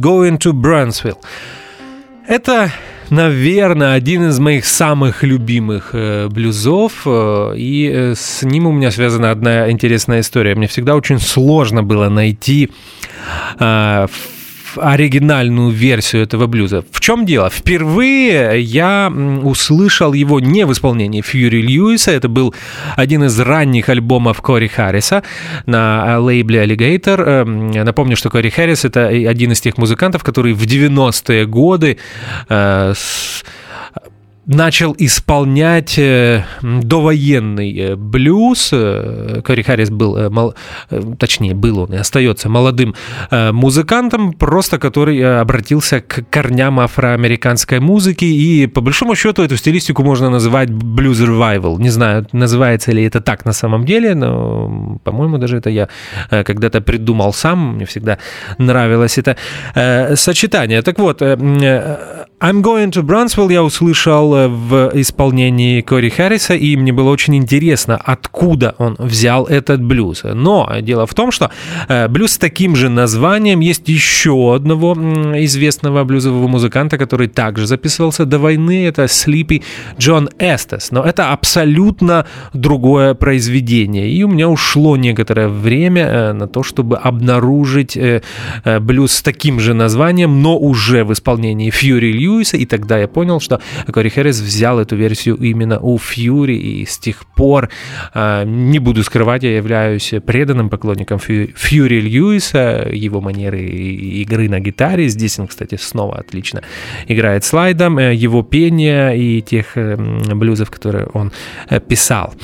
Going 0.00 0.38
to 0.38 0.52
Brunswick. 0.52 1.16
Это, 2.26 2.70
наверное, 3.10 3.94
один 3.94 4.28
из 4.28 4.38
моих 4.38 4.66
самых 4.66 5.22
любимых 5.22 5.90
э, 5.94 6.28
блюзов, 6.28 7.02
э, 7.06 7.54
и 7.56 7.90
э, 7.92 8.14
с 8.14 8.42
ним 8.42 8.66
у 8.66 8.72
меня 8.72 8.90
связана 8.90 9.30
одна 9.30 9.70
интересная 9.70 10.20
история. 10.20 10.54
Мне 10.54 10.66
всегда 10.66 10.94
очень 10.94 11.18
сложно 11.18 11.82
было 11.82 12.08
найти 12.08 12.70
э, 13.58 14.06
оригинальную 14.80 15.70
версию 15.70 16.22
этого 16.22 16.46
блюза. 16.46 16.84
В 16.90 17.00
чем 17.00 17.26
дело? 17.26 17.50
Впервые 17.50 18.60
я 18.60 19.12
услышал 19.42 20.12
его 20.12 20.40
не 20.40 20.66
в 20.66 20.72
исполнении 20.72 21.22
Фьюри 21.22 21.62
Льюиса, 21.62 22.10
это 22.10 22.28
был 22.28 22.54
один 22.96 23.24
из 23.24 23.38
ранних 23.38 23.88
альбомов 23.88 24.40
Кори 24.42 24.68
Харриса 24.68 25.22
на 25.66 26.04
э, 26.06 26.16
лейбле 26.18 26.64
Alligator. 26.64 27.22
Эм, 27.22 27.70
Напомню, 27.70 28.16
что 28.16 28.30
Кори 28.30 28.50
Харрис 28.50 28.84
это 28.84 29.08
один 29.08 29.52
из 29.52 29.60
тех 29.60 29.78
музыкантов, 29.78 30.22
который 30.22 30.52
в 30.52 30.62
90-е 30.62 31.46
годы 31.46 31.98
э, 32.48 32.94
начал 34.48 34.96
исполнять 34.98 35.98
э, 35.98 36.42
довоенный 36.62 37.78
э, 37.78 37.96
блюз. 37.96 38.70
Э, 38.72 39.42
Кори 39.44 39.62
Харрис 39.62 39.90
был, 39.90 40.54
точнее, 41.18 41.54
был 41.54 41.80
он 41.80 41.92
и 41.92 41.96
остается 41.98 42.48
молодым 42.48 42.94
музыкантом, 43.30 44.32
просто 44.32 44.78
который 44.78 45.40
обратился 45.40 46.00
к 46.00 46.24
корням 46.30 46.80
афроамериканской 46.80 47.78
музыки. 47.78 48.24
И 48.24 48.66
по 48.66 48.80
большому 48.80 49.14
счету 49.14 49.42
эту 49.42 49.56
стилистику 49.56 50.02
можно 50.02 50.30
называть 50.30 50.70
блюз 50.70 51.20
ревайвал. 51.20 51.78
Не 51.78 51.90
знаю, 51.90 52.26
называется 52.32 52.92
ли 52.92 53.04
это 53.04 53.20
так 53.20 53.44
на 53.44 53.52
самом 53.52 53.84
деле, 53.84 54.14
но, 54.14 54.98
по-моему, 55.04 55.38
даже 55.38 55.58
это 55.58 55.68
я 55.68 55.88
когда-то 56.30 56.80
придумал 56.80 57.32
сам. 57.34 57.74
Мне 57.74 57.84
всегда 57.84 58.18
нравилось 58.56 59.18
это 59.18 59.36
сочетание. 60.16 60.80
Так 60.82 60.98
вот, 60.98 61.20
I'm 61.20 62.62
Going 62.62 62.92
to 62.92 63.02
Brownsville 63.02 63.52
я 63.52 63.62
услышал 63.62 64.37
э, 64.44 64.48
в 64.48 64.90
исполнении 64.94 65.80
Кори 65.80 66.08
Харриса, 66.08 66.54
и 66.54 66.76
мне 66.76 66.92
было 66.92 67.10
очень 67.10 67.36
интересно, 67.36 67.96
откуда 67.96 68.74
он 68.78 68.96
взял 68.98 69.46
этот 69.46 69.82
блюз. 69.82 70.22
Но 70.24 70.70
дело 70.80 71.06
в 71.06 71.14
том, 71.14 71.30
что 71.30 71.50
э, 71.88 72.08
блюз 72.08 72.32
с 72.32 72.38
таким 72.38 72.76
же 72.76 72.88
названием 72.88 73.60
есть 73.60 73.88
еще 73.88 74.54
одного 74.54 74.94
известного 74.94 76.04
блюзового 76.04 76.48
музыканта, 76.48 76.98
который 76.98 77.28
также 77.28 77.66
записывался 77.66 78.24
до 78.24 78.38
войны, 78.38 78.86
это 78.86 79.08
Слипи 79.08 79.62
Джон 79.98 80.28
Эстес. 80.38 80.90
Но 80.90 81.02
это 81.02 81.32
абсолютно 81.32 82.26
другое 82.52 83.14
произведение, 83.14 84.10
и 84.10 84.22
у 84.22 84.28
меня 84.28 84.48
ушло 84.48 84.96
некоторое 84.96 85.48
время 85.48 86.02
э, 86.02 86.32
на 86.32 86.46
то, 86.46 86.62
чтобы 86.62 86.96
обнаружить 86.96 87.98
блюз 88.80 89.12
с 89.12 89.22
таким 89.22 89.60
же 89.60 89.74
названием, 89.74 90.42
но 90.42 90.58
уже 90.58 91.04
в 91.04 91.12
исполнении 91.12 91.70
Фьюри 91.70 92.12
Льюиса, 92.12 92.56
и 92.56 92.66
тогда 92.66 92.98
я 92.98 93.08
понял, 93.08 93.40
что 93.40 93.60
Кори 93.92 94.08
Хэррис 94.28 94.40
взял 94.40 94.78
эту 94.78 94.96
версию 94.96 95.36
именно 95.36 95.78
у 95.78 95.98
Фьюри, 95.98 96.56
и 96.56 96.84
с 96.84 96.98
тех 96.98 97.24
пор, 97.34 97.70
а, 98.12 98.44
не 98.44 98.78
буду 98.78 99.02
скрывать, 99.02 99.42
я 99.42 99.56
являюсь 99.56 100.12
преданным 100.26 100.68
поклонником 100.68 101.18
Фьюри 101.18 102.00
Льюиса, 102.00 102.88
его 102.92 103.20
манеры 103.20 103.60
игры 103.60 104.48
на 104.48 104.60
гитаре. 104.60 105.08
Здесь 105.08 105.38
он, 105.38 105.46
кстати, 105.46 105.76
снова 105.76 106.18
отлично 106.18 106.62
играет 107.06 107.44
слайдом, 107.44 107.98
э, 107.98 108.14
его 108.14 108.42
пение 108.42 109.18
и 109.18 109.40
тех 109.40 109.76
э, 109.76 109.96
блюзов, 110.34 110.70
которые 110.70 111.06
он 111.06 111.32
э, 111.70 111.80
писал. 111.80 112.34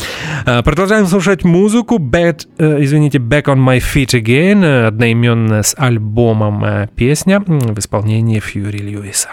А, 0.47 0.63
продолжаем 0.63 1.07
слушать 1.07 1.45
музыку. 1.45 1.99
Bad, 1.99 2.47
извините, 2.59 3.19
Back 3.19 3.45
on 3.45 3.59
My 3.59 3.79
Feet 3.79 4.15
Again, 4.21 4.87
одноименная 4.87 5.63
с 5.63 5.75
альбомом 5.77 6.89
песня 6.97 7.41
в 7.41 7.79
исполнении 7.79 8.41
Фьюри 8.41 8.79
Льюиса. 8.79 9.29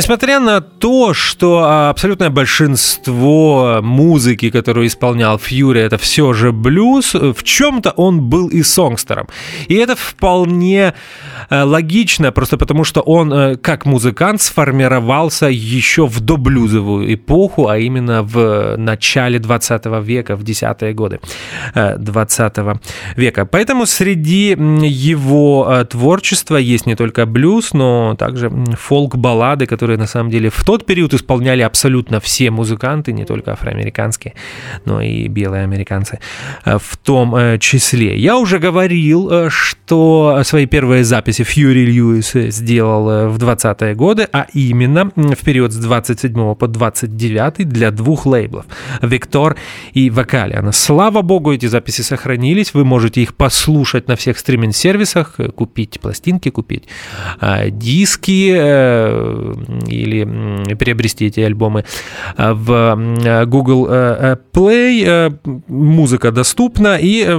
Несмотря 0.00 0.40
на 0.40 0.64
то, 0.80 1.12
что 1.12 1.88
абсолютное 1.90 2.30
большинство 2.30 3.80
музыки, 3.82 4.50
которую 4.50 4.86
исполнял 4.86 5.38
Фьюри, 5.38 5.80
это 5.80 5.98
все 5.98 6.32
же 6.32 6.52
блюз, 6.52 7.14
в 7.14 7.42
чем-то 7.42 7.90
он 7.90 8.22
был 8.22 8.48
и 8.48 8.62
сонгстером. 8.62 9.28
И 9.68 9.74
это 9.74 9.94
вполне 9.94 10.94
э, 11.50 11.62
логично, 11.62 12.32
просто 12.32 12.56
потому 12.56 12.84
что 12.84 13.02
он, 13.02 13.32
э, 13.32 13.56
как 13.56 13.84
музыкант, 13.84 14.40
сформировался 14.40 15.46
еще 15.46 16.06
в 16.06 16.20
доблюзовую 16.20 17.14
эпоху, 17.14 17.68
а 17.68 17.76
именно 17.76 18.22
в 18.22 18.76
начале 18.78 19.38
20 19.38 19.84
века, 20.02 20.34
в 20.34 20.42
десятые 20.42 20.94
годы 20.94 21.20
20 21.74 22.58
э, 22.58 22.74
века. 23.16 23.44
Поэтому 23.44 23.84
среди 23.84 24.56
его 24.86 25.84
творчества 25.90 26.56
есть 26.56 26.86
не 26.86 26.94
только 26.94 27.26
блюз, 27.26 27.74
но 27.74 28.14
также 28.18 28.50
фолк-баллады, 28.78 29.66
которые 29.66 29.98
на 29.98 30.06
самом 30.06 30.30
деле 30.30 30.48
в 30.48 30.69
тот 30.70 30.86
период 30.86 31.12
исполняли 31.14 31.62
абсолютно 31.62 32.20
все 32.20 32.52
музыканты, 32.52 33.12
не 33.12 33.24
только 33.24 33.52
афроамериканские, 33.52 34.34
но 34.84 35.02
и 35.02 35.26
белые 35.26 35.64
американцы 35.64 36.20
э, 36.64 36.78
в 36.78 36.96
том 36.96 37.34
э, 37.34 37.58
числе. 37.58 38.16
Я 38.16 38.36
уже 38.36 38.60
говорил, 38.60 39.28
э, 39.32 39.48
что 39.50 40.40
свои 40.44 40.66
первые 40.66 41.02
записи 41.02 41.42
Фьюри 41.42 41.86
Льюис 41.86 42.34
сделал 42.54 43.30
в 43.30 43.36
20-е 43.38 43.96
годы, 43.96 44.28
а 44.32 44.46
именно 44.54 45.10
в 45.16 45.44
период 45.44 45.72
с 45.72 45.76
27 45.76 46.54
по 46.54 46.68
29 46.68 47.68
для 47.68 47.90
двух 47.90 48.24
лейблов 48.26 48.66
«Виктор» 49.02 49.56
и 49.92 50.08
«Вокалиан». 50.08 50.72
Слава 50.72 51.22
богу, 51.22 51.52
эти 51.52 51.66
записи 51.66 52.02
сохранились, 52.02 52.74
вы 52.74 52.84
можете 52.84 53.22
их 53.22 53.34
послушать 53.34 54.06
на 54.06 54.14
всех 54.14 54.38
стриминг-сервисах, 54.38 55.34
купить 55.56 55.98
пластинки, 55.98 56.48
купить 56.50 56.84
диски, 57.70 58.50
или 59.90 60.59
приобрести 60.78 61.26
эти 61.26 61.40
альбомы 61.40 61.84
а, 62.36 62.54
в 62.54 62.72
а, 62.72 63.46
Google 63.46 63.86
э, 63.90 64.16
э, 64.20 64.36
Play. 64.52 65.04
Э, 65.06 65.30
музыка 65.68 66.30
доступна 66.30 66.98
и 67.00 67.38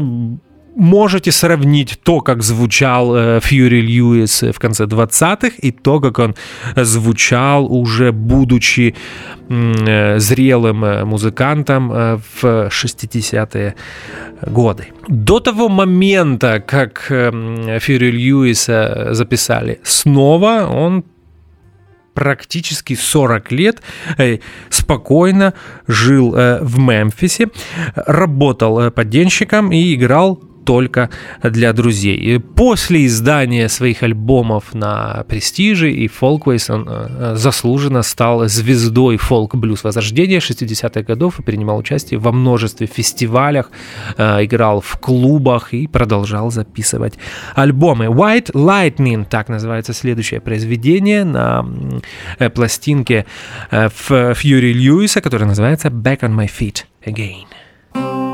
можете 0.75 1.31
сравнить 1.31 1.99
то, 2.03 2.21
как 2.21 2.43
звучал 2.43 3.39
Фьюри 3.41 3.81
Льюис 3.81 4.43
в 4.43 4.59
конце 4.59 4.85
20-х, 4.85 5.51
и 5.61 5.71
то, 5.71 5.99
как 5.99 6.19
он 6.19 6.35
звучал 6.75 7.65
уже 7.65 8.11
будучи 8.11 8.95
зрелым 9.49 11.07
музыкантом 11.07 11.89
в 11.89 12.43
60-е 12.43 13.75
годы. 14.47 14.87
До 15.09 15.39
того 15.41 15.67
момента, 15.67 16.63
как 16.65 17.01
Фьюри 17.07 18.11
Льюиса 18.11 19.09
записали 19.11 19.79
снова, 19.83 20.67
он 20.71 21.03
практически 22.13 22.95
40 22.95 23.51
лет 23.51 23.81
э, 24.17 24.39
спокойно 24.69 25.53
жил 25.87 26.35
э, 26.35 26.59
в 26.61 26.79
Мемфисе, 26.79 27.49
работал 27.95 28.79
э, 28.79 28.91
подденщиком 28.91 29.71
и 29.71 29.93
играл 29.95 30.41
только 30.65 31.09
для 31.43 31.73
друзей. 31.73 32.39
После 32.39 33.05
издания 33.05 33.69
своих 33.69 34.03
альбомов 34.03 34.73
на 34.73 35.23
Престиже 35.27 35.91
и 35.91 36.07
Folkways 36.07 36.71
он 36.73 36.87
э, 36.87 37.35
заслуженно 37.35 38.01
стал 38.03 38.47
звездой 38.47 39.17
фолк-блюз 39.17 39.83
Возрождения 39.83 40.39
60-х 40.39 41.01
годов 41.01 41.39
и 41.39 41.43
принимал 41.43 41.77
участие 41.77 42.19
во 42.19 42.31
множестве 42.31 42.87
фестивалях, 42.87 43.71
э, 44.17 44.45
играл 44.45 44.81
в 44.81 44.97
клубах 44.99 45.73
и 45.73 45.87
продолжал 45.87 46.51
записывать 46.51 47.13
альбомы. 47.55 48.05
White 48.05 48.51
Lightning, 48.53 49.25
так 49.29 49.49
называется 49.49 49.93
следующее 49.93 50.41
произведение 50.41 51.23
на 51.23 51.65
э, 52.39 52.49
пластинке 52.49 53.25
Фьюри 53.71 54.73
Льюиса, 54.73 55.21
которое 55.21 55.45
называется 55.45 55.89
Back 55.89 56.21
on 56.21 56.35
My 56.35 56.49
Feet 56.49 56.85
Again. 57.05 58.30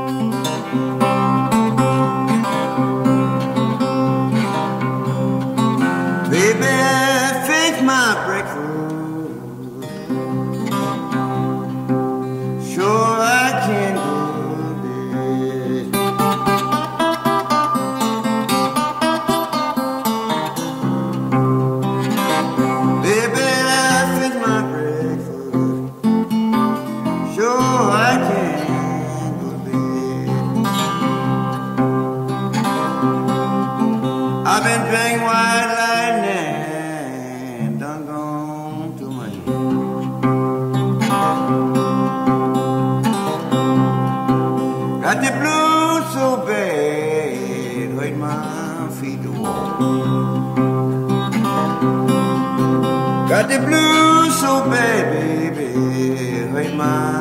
the 53.48 53.58
blues, 53.60 54.40
so 54.40 54.68
baby, 54.68 55.48
baby, 55.54 56.68
hey, 56.68 56.74
my. 56.76 57.17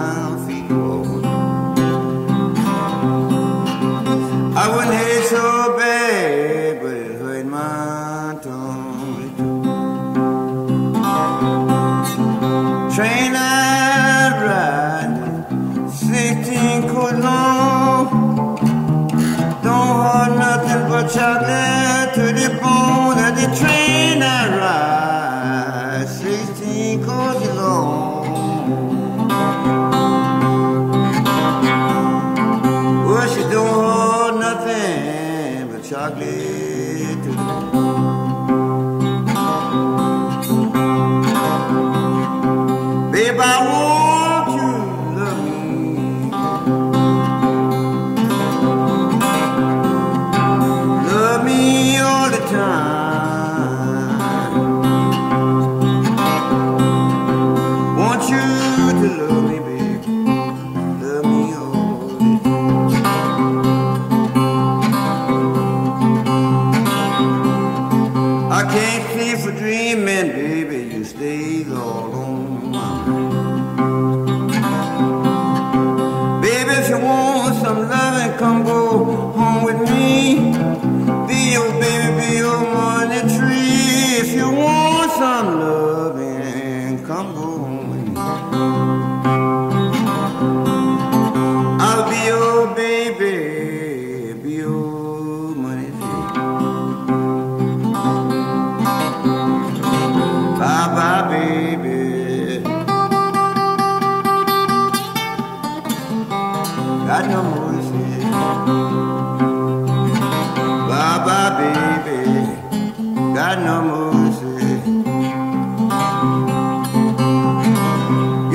got 113.38 113.60
no 113.60 113.84
mercy. 113.84 114.48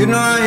You 0.00 0.06
know 0.06 0.18
I 0.18 0.41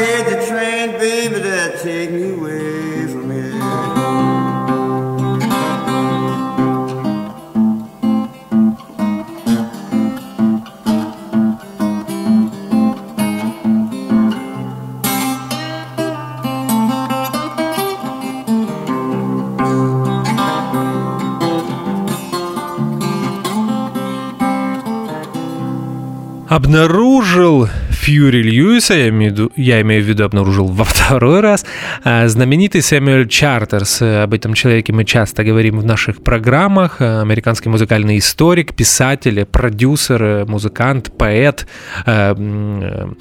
обнаружил 26.66 27.70
Фьюри 28.06 28.44
Льюиса, 28.44 28.94
я 28.94 29.10
имею, 29.10 29.32
в 29.32 29.36
виду, 29.36 29.52
я 29.56 29.82
имею 29.82 30.04
в 30.04 30.06
виду 30.06 30.26
обнаружил 30.26 30.68
во 30.68 30.84
второй 30.88 31.40
раз, 31.40 31.66
а, 32.04 32.28
знаменитый 32.28 32.84
Сэмюэль 32.84 33.28
Чартерс. 33.28 34.04
Об 34.04 34.36
этом 34.36 34.54
человеке 34.54 34.94
мы 34.94 35.06
часто 35.06 35.44
говорим 35.44 35.80
в 35.80 35.86
наших 35.86 36.22
программах. 36.22 37.02
Американский 37.02 37.70
музыкальный 37.70 38.20
историк, 38.20 38.76
писатель, 38.76 39.44
продюсер, 39.46 40.46
музыкант, 40.46 41.14
поэт, 41.18 41.66
который 42.06 43.16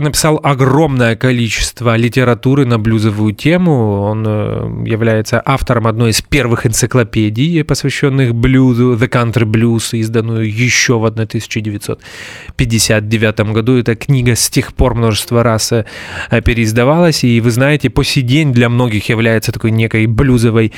написал 0.00 0.40
огромное 0.42 1.14
количество 1.14 1.94
литературы 1.94 2.64
на 2.64 2.78
блюзовую 2.78 3.34
тему. 3.34 4.00
Он 4.00 4.24
э, 4.26 4.84
является 4.86 5.42
автором 5.44 5.86
одной 5.86 6.12
из 6.12 6.22
первых 6.22 6.64
энциклопедий, 6.64 7.62
посвященных 7.64 8.34
блюзу, 8.34 8.94
The 8.94 9.10
Country 9.10 9.44
Blues, 9.44 9.94
изданную 9.98 10.50
еще 10.50 10.98
в 10.98 11.04
1959 11.04 13.40
году. 13.52 13.76
Это 13.76 13.89
эта 13.90 13.96
книга 13.96 14.34
с 14.34 14.48
тех 14.48 14.72
пор 14.72 14.94
множество 14.94 15.42
раз 15.42 15.72
э, 15.72 15.84
переиздавалась, 16.42 17.24
и 17.24 17.40
вы 17.40 17.50
знаете, 17.50 17.90
по 17.90 18.04
сей 18.04 18.22
день 18.22 18.52
для 18.52 18.68
многих 18.68 19.08
является 19.08 19.52
такой 19.52 19.70
некой 19.70 20.06
блюзовой 20.06 20.72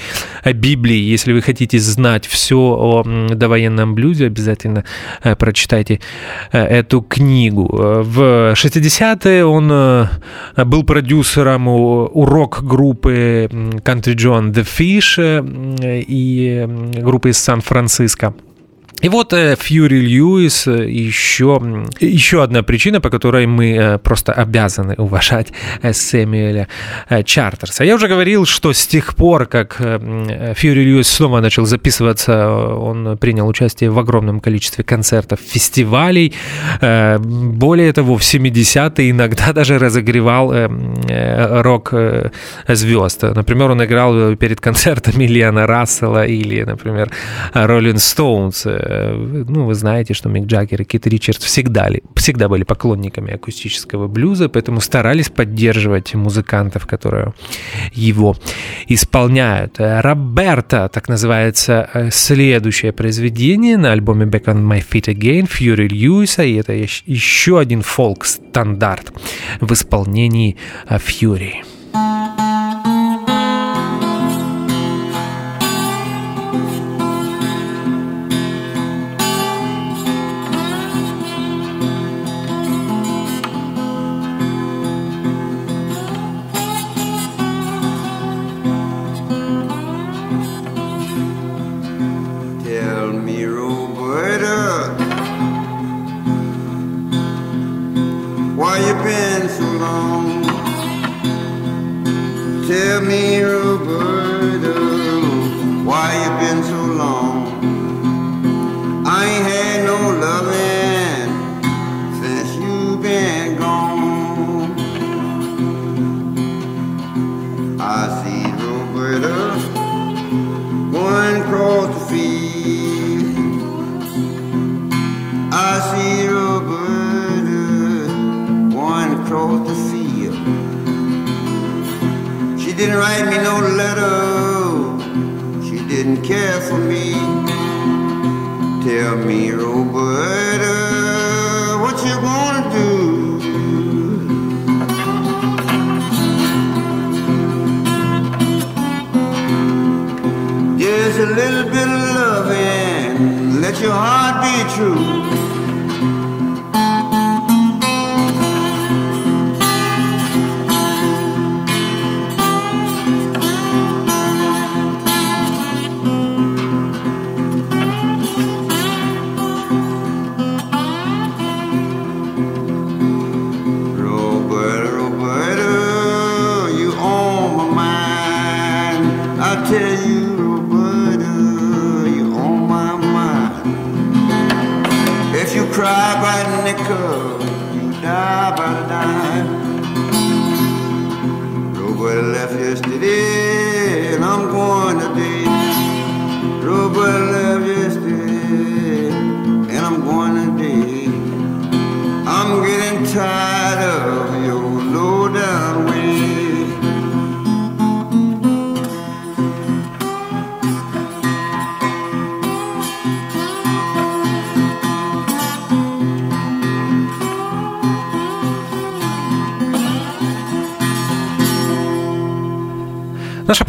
э, 0.44 0.52
Библией. 0.52 1.02
Если 1.02 1.32
вы 1.32 1.42
хотите 1.42 1.78
знать 1.78 2.26
все 2.26 2.56
о 2.56 3.02
довоенном 3.04 3.94
блюзе, 3.94 4.26
обязательно 4.26 4.84
э, 5.22 5.36
прочитайте 5.36 6.00
эту 6.52 7.02
книгу. 7.02 7.68
В 7.72 8.52
60-е 8.54 9.44
он 9.44 10.08
был 10.56 10.84
продюсером 10.84 11.68
у 11.68 12.24
рок-группы 12.24 13.48
Country 13.84 14.14
John 14.14 14.52
The 14.52 14.66
Fish 14.66 16.04
и 16.08 16.66
группы 17.02 17.30
из 17.30 17.38
Сан-Франциско. 17.38 18.34
И 19.02 19.08
вот 19.08 19.32
э, 19.32 19.56
Фьюри 19.56 20.00
Льюис 20.00 20.68
еще, 20.68 21.60
еще 21.98 22.42
одна 22.44 22.62
причина, 22.62 23.00
по 23.00 23.10
которой 23.10 23.46
мы 23.46 23.74
э, 23.74 23.98
просто 23.98 24.32
обязаны 24.32 24.94
уважать 24.96 25.52
э, 25.82 25.92
Сэмюэля 25.92 26.68
Чартерса. 27.24 27.82
Я 27.84 27.96
уже 27.96 28.06
говорил, 28.06 28.46
что 28.46 28.72
с 28.72 28.86
тех 28.86 29.16
пор, 29.16 29.46
как 29.46 29.76
Фьюри 29.76 30.84
Льюис 30.84 31.08
снова 31.08 31.40
начал 31.40 31.66
записываться, 31.66 32.48
он 32.48 33.18
принял 33.18 33.48
участие 33.48 33.90
в 33.90 33.98
огромном 33.98 34.38
количестве 34.40 34.84
концертов, 34.84 35.40
фестивалей. 35.40 36.32
Более 36.80 37.92
того, 37.92 38.16
в 38.16 38.22
70-е 38.22 39.10
иногда 39.10 39.52
даже 39.52 39.78
разогревал 39.78 40.52
рок-звезд. 41.62 43.22
Например, 43.22 43.70
он 43.70 43.84
играл 43.84 44.36
перед 44.36 44.60
концертами 44.60 45.24
Лиана 45.24 45.66
Рассела 45.66 46.24
или, 46.24 46.62
например, 46.62 47.10
Роллинг 47.52 48.00
Стоунс 48.00 48.66
ну, 49.48 49.66
вы 49.66 49.74
знаете, 49.74 50.14
что 50.14 50.28
Мик 50.28 50.46
Джаггер 50.46 50.82
и 50.82 50.84
Кит 50.84 51.06
Ричардс 51.06 51.44
всегда, 51.44 51.88
всегда 52.16 52.48
были 52.48 52.64
поклонниками 52.64 53.34
акустического 53.34 54.08
блюза, 54.08 54.48
поэтому 54.48 54.80
старались 54.80 55.28
поддерживать 55.28 56.14
музыкантов, 56.14 56.86
которые 56.86 57.34
его 57.92 58.36
исполняют. 58.88 59.76
Роберта, 59.78 60.88
так 60.92 61.08
называется 61.08 61.88
э, 61.92 62.10
следующее 62.10 62.92
произведение 62.92 63.76
на 63.76 63.92
альбоме 63.92 64.26
Back 64.26 64.44
on 64.44 64.62
My 64.62 64.84
Feet 64.86 65.14
Again 65.14 65.48
Фьюри 65.48 65.88
Льюиса, 65.88 66.42
и 66.42 66.54
это 66.54 66.72
еще 66.72 67.58
один 67.58 67.82
фолк-стандарт 67.82 69.12
в 69.60 69.72
исполнении 69.72 70.56
Фьюри. 70.88 71.62
Наша 71.94 72.51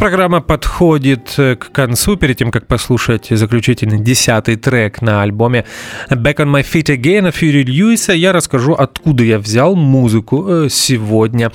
программа 0.04 0.42
подходит 0.42 1.34
э, 1.38 1.56
к 1.56 1.72
концу. 1.72 2.18
Перед 2.18 2.36
тем, 2.36 2.50
как 2.50 2.66
послушать 2.66 3.28
заключительный 3.30 3.98
десятый 3.98 4.56
трек 4.56 5.00
на 5.00 5.22
альбоме 5.22 5.64
Back 6.10 6.36
on 6.36 6.52
My 6.52 6.62
Feet 6.62 6.94
Again 6.94 7.32
Фьюри 7.32 7.62
Льюиса, 7.62 8.12
я 8.12 8.34
расскажу, 8.34 8.74
откуда 8.74 9.24
я 9.24 9.38
взял 9.38 9.74
музыку 9.74 10.44
э, 10.46 10.68
сегодня 10.68 11.52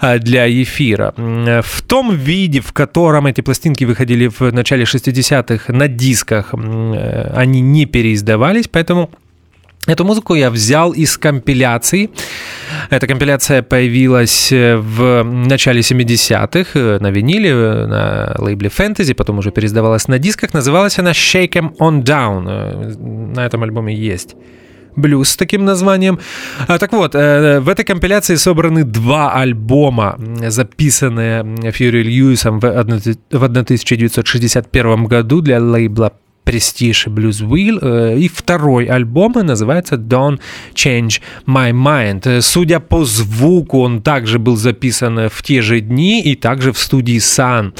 э, 0.00 0.18
для 0.18 0.48
эфира. 0.48 1.12
В 1.14 1.82
том 1.82 2.16
виде, 2.16 2.60
в 2.60 2.72
котором 2.72 3.26
эти 3.26 3.42
пластинки 3.42 3.84
выходили 3.84 4.28
в 4.28 4.50
начале 4.50 4.84
60-х 4.84 5.70
на 5.70 5.86
дисках, 5.86 6.54
они 6.54 7.60
не 7.60 7.84
переиздавались, 7.84 8.66
поэтому 8.66 9.10
Эту 9.86 10.04
музыку 10.04 10.34
я 10.34 10.50
взял 10.50 10.92
из 10.92 11.16
компиляции. 11.16 12.10
Эта 12.90 13.06
компиляция 13.06 13.62
появилась 13.62 14.52
э, 14.52 14.76
в 14.76 15.22
начале 15.22 15.80
70-х 15.80 16.78
э, 16.78 16.98
на 17.00 17.10
виниле, 17.10 17.50
э, 17.50 17.86
на 17.86 18.34
лейбле 18.38 18.68
Fantasy, 18.68 19.14
потом 19.14 19.38
уже 19.38 19.50
переиздавалась 19.50 20.06
на 20.06 20.18
дисках. 20.18 20.52
Называлась 20.52 20.98
она 20.98 21.12
Shake 21.12 21.52
'em 21.52 21.74
on 21.78 22.02
Down. 22.02 23.32
На 23.34 23.46
этом 23.46 23.62
альбоме 23.62 23.94
есть 23.94 24.36
блюз 24.96 25.30
с 25.30 25.36
таким 25.36 25.64
названием. 25.64 26.18
А, 26.68 26.78
так 26.78 26.92
вот, 26.92 27.14
в 27.14 27.68
этой 27.68 27.84
компиляции 27.84 28.34
собраны 28.34 28.84
два 28.84 29.32
альбома, 29.32 30.18
записанные 30.48 31.72
Фьюри 31.72 32.02
Льюисом 32.02 32.60
в 32.60 32.66
1961 32.66 35.04
году 35.04 35.40
для 35.40 35.58
лейбла 35.58 36.12
Prestige 36.50 37.06
Blues 37.06 37.42
Wheel. 37.42 37.78
Э, 37.80 38.18
и 38.18 38.28
второй 38.28 38.86
альбом 38.86 39.30
называется 39.32 39.94
Don't 39.94 40.40
Change 40.74 41.20
My 41.46 41.70
Mind. 41.72 42.40
Судя 42.40 42.80
по 42.80 43.04
звуку, 43.04 43.80
он 43.80 44.02
также 44.02 44.38
был 44.38 44.56
записан 44.56 45.28
в 45.28 45.42
те 45.42 45.62
же 45.62 45.80
дни 45.80 46.20
и 46.20 46.34
также 46.34 46.72
в 46.72 46.78
студии 46.78 47.18
Sun 47.18 47.72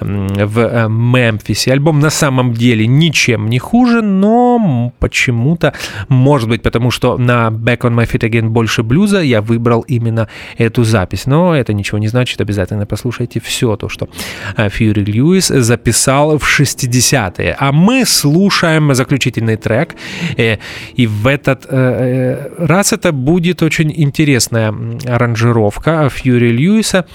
в 0.00 0.58
э, 0.58 0.88
Мемфисе. 0.88 1.72
Альбом 1.72 2.00
на 2.00 2.10
самом 2.10 2.54
деле 2.54 2.86
ничем 2.86 3.50
не 3.50 3.58
хуже, 3.58 4.00
но 4.00 4.92
почему-то, 4.98 5.74
может 6.08 6.48
быть, 6.48 6.62
потому 6.62 6.90
что 6.90 7.18
на 7.18 7.48
Back 7.48 7.80
on 7.80 7.94
My 7.94 8.10
Feet 8.10 8.30
Again 8.30 8.48
больше 8.48 8.82
блюза, 8.82 9.20
я 9.20 9.42
выбрал 9.42 9.82
именно 9.82 10.28
эту 10.56 10.84
запись. 10.84 11.26
Но 11.26 11.54
это 11.54 11.74
ничего 11.74 11.98
не 11.98 12.08
значит, 12.08 12.40
обязательно 12.40 12.86
послушайте 12.86 13.40
все 13.40 13.76
то, 13.76 13.90
что 13.90 14.08
э, 14.56 14.70
Фьюри 14.70 15.04
Льюис 15.04 15.48
записал 15.48 16.38
в 16.38 16.60
60-е. 16.60 17.56
А 17.58 17.72
мы 17.72 18.05
слушаем 18.06 18.94
заключительный 18.94 19.56
трек. 19.56 19.94
Э, 20.36 20.58
и 20.94 21.06
в 21.06 21.26
этот 21.26 21.66
э, 21.66 21.68
э, 21.70 22.66
раз 22.66 22.92
это 22.92 23.12
будет 23.12 23.62
очень 23.62 23.92
интересная 23.94 24.74
аранжировка 25.06 26.08
Фьюри 26.08 26.52
Льюиса, 26.52 27.06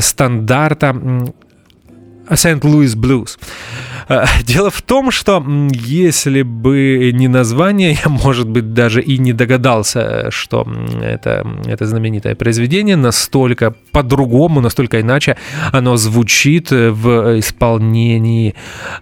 стандарта 0.00 0.94
Сент-Луис 2.34 2.94
Блюз. 2.94 3.38
Дело 4.44 4.70
в 4.70 4.82
том, 4.82 5.10
что 5.10 5.44
если 5.72 6.42
бы 6.42 7.10
не 7.14 7.28
название, 7.28 7.92
я, 8.04 8.08
может 8.10 8.48
быть, 8.48 8.72
даже 8.72 9.02
и 9.02 9.18
не 9.18 9.32
догадался, 9.32 10.30
что 10.30 10.66
это, 11.02 11.46
это 11.66 11.86
знаменитое 11.86 12.34
произведение 12.34 12.96
настолько 12.96 13.74
по-другому, 13.92 14.60
настолько 14.60 15.00
иначе 15.00 15.36
оно 15.72 15.96
звучит 15.96 16.70
в 16.70 17.38
исполнении 17.38 18.54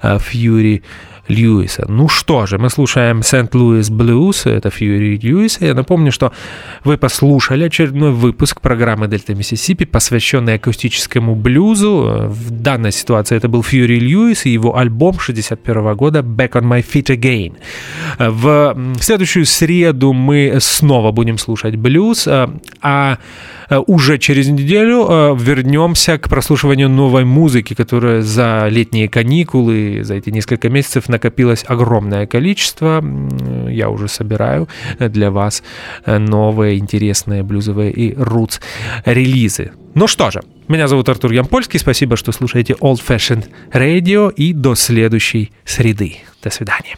Фьюри 0.03 0.82
Льюиса. 1.29 1.87
Ну 1.89 2.09
что 2.09 2.47
же, 2.47 2.59
мы 2.59 2.70
слушаем 2.70 3.22
Сент-Луис 3.22 3.91
Блюз, 3.91 4.47
это 4.47 4.70
Фьюри 4.70 5.16
Льюиса. 5.16 5.66
Я 5.66 5.74
напомню, 5.74 6.12
что 6.12 6.33
вы 6.85 6.97
послушали 6.97 7.64
очередной 7.64 8.12
выпуск 8.12 8.61
программы 8.61 9.09
Дельта 9.09 9.35
Миссисипи, 9.35 9.85
посвященный 9.85 10.55
акустическому 10.55 11.35
блюзу. 11.35 12.27
В 12.29 12.51
данной 12.51 12.93
ситуации 12.93 13.37
это 13.37 13.49
был 13.49 13.62
Фьюри 13.62 13.99
Льюис 13.99 14.47
и 14.47 14.51
его 14.51 14.77
альбом 14.77 15.18
61 15.18 15.95
года 15.97 16.20
«Back 16.20 16.53
on 16.53 16.62
my 16.62 16.85
feet 16.85 17.07
again». 17.07 17.57
В 18.18 18.77
следующую 19.01 19.47
среду 19.47 20.12
мы 20.12 20.59
снова 20.61 21.12
будем 21.12 21.39
слушать 21.39 21.77
блюз, 21.77 22.29
а 22.29 23.18
уже 23.71 24.19
через 24.19 24.49
неделю 24.49 25.07
э, 25.09 25.37
вернемся 25.39 26.19
к 26.19 26.29
прослушиванию 26.29 26.89
новой 26.89 27.25
музыки, 27.25 27.75
которая 27.75 28.23
за 28.23 28.69
летние 28.69 29.09
каникулы, 29.09 30.01
за 30.03 30.14
эти 30.14 30.31
несколько 30.31 30.69
месяцев 30.69 31.09
накопилось 31.09 31.64
огромное 31.67 32.27
количество. 32.27 33.05
Я 33.69 33.91
уже 33.91 34.09
собираю 34.09 34.69
для 34.99 35.31
вас 35.31 35.62
э, 36.05 36.19
новые 36.19 36.79
интересные 36.79 37.43
блюзовые 37.43 37.93
и 37.93 38.14
рутс 38.14 38.61
релизы. 39.05 39.73
Ну 39.95 40.07
что 40.07 40.31
же, 40.31 40.43
меня 40.69 40.89
зовут 40.89 41.09
Артур 41.09 41.33
Ямпольский. 41.33 41.79
Спасибо, 41.79 42.17
что 42.17 42.33
слушаете 42.33 42.75
Old 42.75 43.01
Fashioned 43.07 43.49
Radio 43.73 44.33
и 44.33 44.53
до 44.53 44.75
следующей 44.75 45.53
среды. 45.64 46.19
До 46.43 46.51
свидания. 46.51 46.97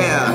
hair. 0.00 0.26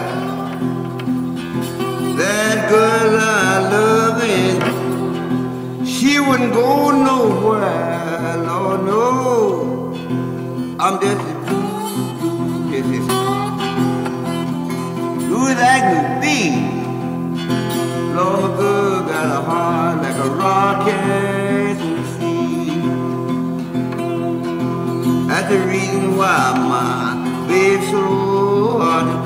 That 2.19 2.69
girl 2.69 3.19
I 3.19 3.69
love 3.75 4.19
it. 4.23 5.87
She 5.87 6.19
wouldn't 6.19 6.53
go 6.53 6.91
nowhere, 6.91 8.37
Lord, 8.47 8.83
no. 8.85 9.93
I'm 10.79 10.95
just, 11.01 11.21
just, 12.71 12.89
just 12.89 13.09
good 15.29 15.57
I 15.57 15.79
can 15.87 16.21
be. 16.23 16.39
Lord, 18.15 18.57
girl 18.57 19.01
got 19.01 19.27
a 19.37 19.41
heart 19.41 20.01
like 20.03 20.15
a 20.15 20.29
rocket. 20.29 21.77
That's 25.27 25.47
the 25.49 25.59
reason 25.67 26.17
why 26.17 26.53
my 26.57 27.47
babe's 27.47 27.89
so 27.91 28.77
hard 28.79 29.18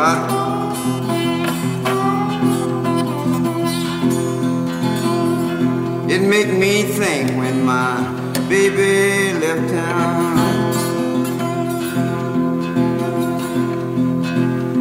Baby, 0.00 0.16
It 6.08 6.22
make 6.26 6.50
me 6.58 6.84
think 6.84 7.36
when 7.36 7.62
my 7.66 8.00
baby 8.48 9.38
left 9.38 9.68
town. 9.70 10.38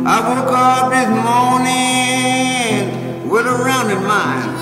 I 0.07 0.17
woke 0.29 0.53
up 0.53 0.89
this 0.95 1.09
morning 1.27 2.79
with 3.29 3.45
a 3.45 3.57
rounded 3.67 4.01
mind. 4.07 4.57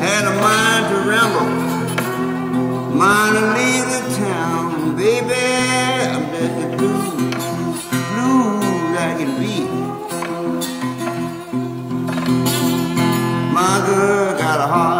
Had 0.00 0.24
a 0.24 0.34
mind 0.40 0.84
to 0.90 0.96
ramble, 1.10 1.50
mind 2.96 3.36
to 3.36 3.42
leave 3.58 3.86
the 3.94 4.02
town. 4.16 4.96
Baby, 4.96 5.99
My 9.40 9.46
girl 13.86 14.38
got 14.38 14.60
a 14.60 14.66
heart 14.66 14.99